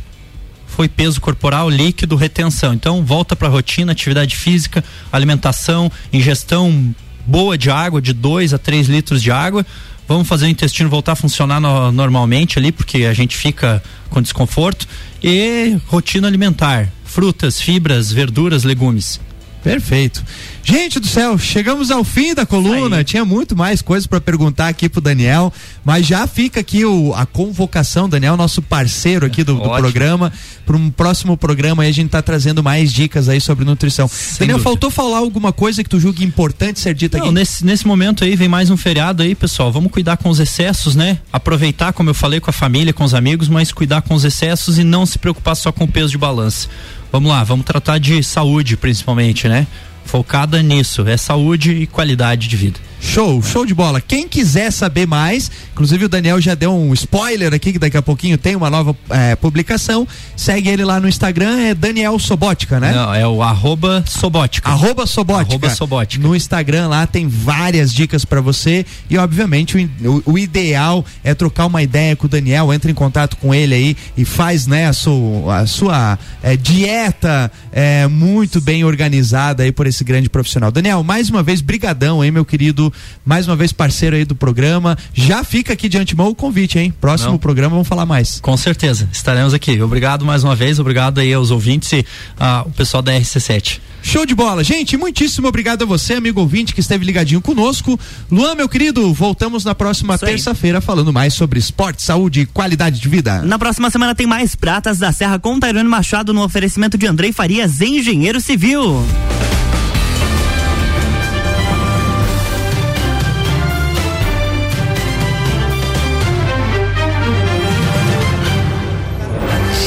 foi 0.75 0.87
peso 0.87 1.19
corporal, 1.19 1.69
líquido, 1.69 2.15
retenção. 2.15 2.73
Então, 2.73 3.03
volta 3.03 3.35
para 3.35 3.47
a 3.47 3.51
rotina, 3.51 3.91
atividade 3.91 4.35
física, 4.35 4.83
alimentação, 5.11 5.91
ingestão 6.11 6.95
boa 7.25 7.57
de 7.57 7.69
água, 7.69 8.01
de 8.01 8.13
2 8.13 8.53
a 8.53 8.57
3 8.57 8.87
litros 8.87 9.21
de 9.21 9.31
água. 9.31 9.65
Vamos 10.07 10.27
fazer 10.27 10.45
o 10.45 10.49
intestino 10.49 10.89
voltar 10.89 11.11
a 11.11 11.15
funcionar 11.15 11.59
no, 11.59 11.91
normalmente 11.91 12.57
ali, 12.57 12.71
porque 12.71 13.05
a 13.05 13.13
gente 13.13 13.35
fica 13.35 13.83
com 14.09 14.21
desconforto. 14.21 14.87
E 15.21 15.77
rotina 15.87 16.27
alimentar: 16.27 16.89
frutas, 17.03 17.61
fibras, 17.61 18.11
verduras, 18.11 18.63
legumes. 18.63 19.19
Perfeito. 19.63 20.23
Gente 20.63 20.99
do 20.99 21.07
céu, 21.07 21.37
chegamos 21.37 21.91
ao 21.91 22.03
fim 22.03 22.33
da 22.33 22.45
coluna. 22.45 23.03
Tinha 23.03 23.25
muito 23.25 23.55
mais 23.55 23.81
coisas 23.81 24.05
para 24.05 24.21
perguntar 24.21 24.67
aqui 24.67 24.87
pro 24.87 25.01
Daniel, 25.01 25.51
mas 25.83 26.05
já 26.05 26.25
fica 26.27 26.59
aqui 26.59 26.85
o, 26.85 27.13
a 27.15 27.25
convocação, 27.25 28.07
Daniel, 28.07 28.37
nosso 28.37 28.61
parceiro 28.61 29.25
aqui 29.25 29.43
do, 29.43 29.55
do 29.55 29.69
programa, 29.69 30.31
para 30.65 30.77
um 30.77 30.89
próximo 30.89 31.35
programa 31.35 31.83
aí 31.83 31.89
a 31.89 31.93
gente 31.93 32.09
tá 32.09 32.21
trazendo 32.21 32.63
mais 32.63 32.93
dicas 32.93 33.27
aí 33.27 33.41
sobre 33.41 33.65
nutrição. 33.65 34.07
Sem 34.07 34.39
Daniel, 34.39 34.57
dúvida. 34.57 34.69
faltou 34.69 34.89
falar 34.89 35.17
alguma 35.17 35.51
coisa 35.51 35.83
que 35.83 35.89
tu 35.89 35.99
julgue 35.99 36.23
importante 36.23 36.79
ser 36.79 36.93
dita 36.93 37.17
Não, 37.17 37.25
aqui? 37.25 37.33
Nesse, 37.33 37.65
nesse 37.65 37.87
momento 37.87 38.23
aí 38.23 38.35
vem 38.35 38.47
mais 38.47 38.69
um 38.69 38.77
feriado 38.77 39.23
aí, 39.23 39.33
pessoal. 39.35 39.71
Vamos 39.71 39.91
cuidar 39.91 40.17
com 40.17 40.29
os 40.29 40.39
excessos, 40.39 40.95
né? 40.95 41.19
Aproveitar, 41.33 41.91
como 41.93 42.09
eu 42.09 42.13
falei, 42.13 42.39
com 42.39 42.49
a 42.49 42.53
família, 42.53 42.93
com 42.93 43.03
os 43.03 43.13
amigos, 43.13 43.49
mas 43.49 43.71
cuidar 43.71 44.01
com 44.01 44.13
os 44.13 44.23
excessos 44.23 44.77
e 44.77 44.83
não 44.83 45.05
se 45.05 45.17
preocupar 45.17 45.55
só 45.55 45.71
com 45.71 45.85
o 45.85 45.87
peso 45.87 46.11
de 46.11 46.17
balança. 46.17 46.69
Vamos 47.11 47.29
lá, 47.29 47.43
vamos 47.43 47.65
tratar 47.65 47.97
de 47.97 48.23
saúde 48.23 48.77
principalmente, 48.77 49.47
né? 49.49 49.67
Focada 50.05 50.61
nisso, 50.61 51.07
é 51.07 51.15
saúde 51.17 51.71
e 51.71 51.87
qualidade 51.87 52.47
de 52.47 52.57
vida. 52.57 52.79
Show, 53.01 53.41
show 53.41 53.65
de 53.65 53.73
bola. 53.73 53.99
Quem 53.99 54.27
quiser 54.27 54.71
saber 54.71 55.07
mais, 55.07 55.49
inclusive 55.73 56.05
o 56.05 56.09
Daniel 56.09 56.39
já 56.39 56.53
deu 56.53 56.71
um 56.71 56.93
spoiler 56.93 57.51
aqui 57.51 57.73
que 57.73 57.79
daqui 57.79 57.97
a 57.97 58.01
pouquinho 58.01 58.37
tem 58.37 58.55
uma 58.55 58.69
nova 58.69 58.95
é, 59.09 59.35
publicação. 59.35 60.07
Segue 60.37 60.69
ele 60.69 60.85
lá 60.85 60.99
no 60.99 61.09
Instagram, 61.09 61.57
é 61.57 61.73
Daniel 61.73 62.17
Sobótica, 62.19 62.79
né? 62.79 62.93
Não, 62.93 63.13
é 63.13 63.27
o 63.27 63.41
arroba 63.41 64.03
Sobótica. 64.07 64.69
Arroba 64.69 65.07
Sobótica. 65.07 65.55
Arroba 65.55 65.69
Sobótica. 65.71 66.25
No 66.25 66.35
Instagram 66.35 66.87
lá 66.87 67.07
tem 67.07 67.27
várias 67.27 67.91
dicas 67.91 68.23
para 68.23 68.39
você 68.39 68.85
e 69.09 69.17
obviamente 69.17 69.89
o, 70.03 70.23
o, 70.33 70.37
ideal 70.37 71.03
é 71.23 71.33
trocar 71.33 71.65
uma 71.65 71.81
ideia 71.81 72.15
com 72.15 72.27
o 72.27 72.29
Daniel, 72.29 72.71
entra 72.71 72.91
em 72.91 72.93
contato 72.93 73.35
com 73.37 73.53
ele 73.53 73.73
aí 73.73 73.97
e 74.15 74.23
faz 74.23 74.67
né, 74.67 74.87
a 74.87 74.93
sua, 74.93 75.57
a 75.57 75.65
sua 75.65 76.19
é, 76.43 76.55
dieta 76.55 77.51
é, 77.71 78.07
muito 78.07 78.61
bem 78.61 78.83
organizada 78.83 79.63
aí 79.63 79.71
por 79.71 79.87
esse 79.87 80.03
grande 80.03 80.29
profissional. 80.29 80.71
Daniel, 80.71 81.03
mais 81.03 81.31
uma 81.31 81.41
vez, 81.41 81.61
brigadão 81.61 82.21
aí, 82.21 82.29
meu 82.29 82.45
querido 82.45 82.90
mais 83.25 83.47
uma 83.47 83.55
vez 83.55 83.71
parceiro 83.71 84.15
aí 84.15 84.25
do 84.25 84.35
programa. 84.35 84.97
Já 85.13 85.43
fica 85.43 85.73
aqui 85.73 85.87
de 85.89 85.97
antemão 85.97 86.27
o 86.29 86.35
convite, 86.35 86.79
hein? 86.79 86.93
Próximo 86.99 87.31
Não. 87.31 87.37
programa 87.37 87.75
vamos 87.75 87.87
falar 87.87 88.05
mais. 88.05 88.39
Com 88.39 88.55
certeza, 88.57 89.07
estaremos 89.11 89.53
aqui. 89.53 89.81
Obrigado 89.81 90.25
mais 90.25 90.43
uma 90.43 90.55
vez, 90.55 90.79
obrigado 90.79 91.19
aí 91.19 91.33
aos 91.33 91.51
ouvintes 91.51 91.91
e 91.93 91.99
uh, 91.99 92.67
o 92.67 92.71
pessoal 92.71 93.01
da 93.01 93.13
RC7. 93.13 93.79
Show 94.03 94.25
de 94.25 94.33
bola, 94.33 94.63
gente. 94.63 94.97
Muitíssimo 94.97 95.47
obrigado 95.47 95.83
a 95.83 95.85
você, 95.85 96.15
amigo 96.15 96.39
ouvinte, 96.39 96.73
que 96.73 96.79
esteve 96.79 97.05
ligadinho 97.05 97.39
conosco. 97.39 97.99
Luan, 98.31 98.55
meu 98.55 98.67
querido, 98.67 99.13
voltamos 99.13 99.63
na 99.63 99.75
próxima 99.75 100.17
terça-feira 100.17 100.81
falando 100.81 101.13
mais 101.13 101.33
sobre 101.33 101.59
esporte, 101.59 102.01
saúde 102.01 102.41
e 102.41 102.45
qualidade 102.45 102.99
de 102.99 103.07
vida. 103.07 103.41
Na 103.43 103.59
próxima 103.59 103.89
semana 103.89 104.15
tem 104.15 104.25
mais 104.25 104.55
Pratas 104.55 104.97
da 104.97 105.11
Serra 105.11 105.37
com 105.37 105.59
Tairone 105.59 105.87
Machado 105.87 106.33
no 106.33 106.43
oferecimento 106.43 106.97
de 106.97 107.05
Andrei 107.05 107.31
Farias, 107.31 107.79
engenheiro 107.81 108.41
civil. 108.41 109.03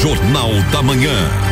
Jornal 0.05 0.51
da 0.71 0.83
Manhã. 0.83 1.44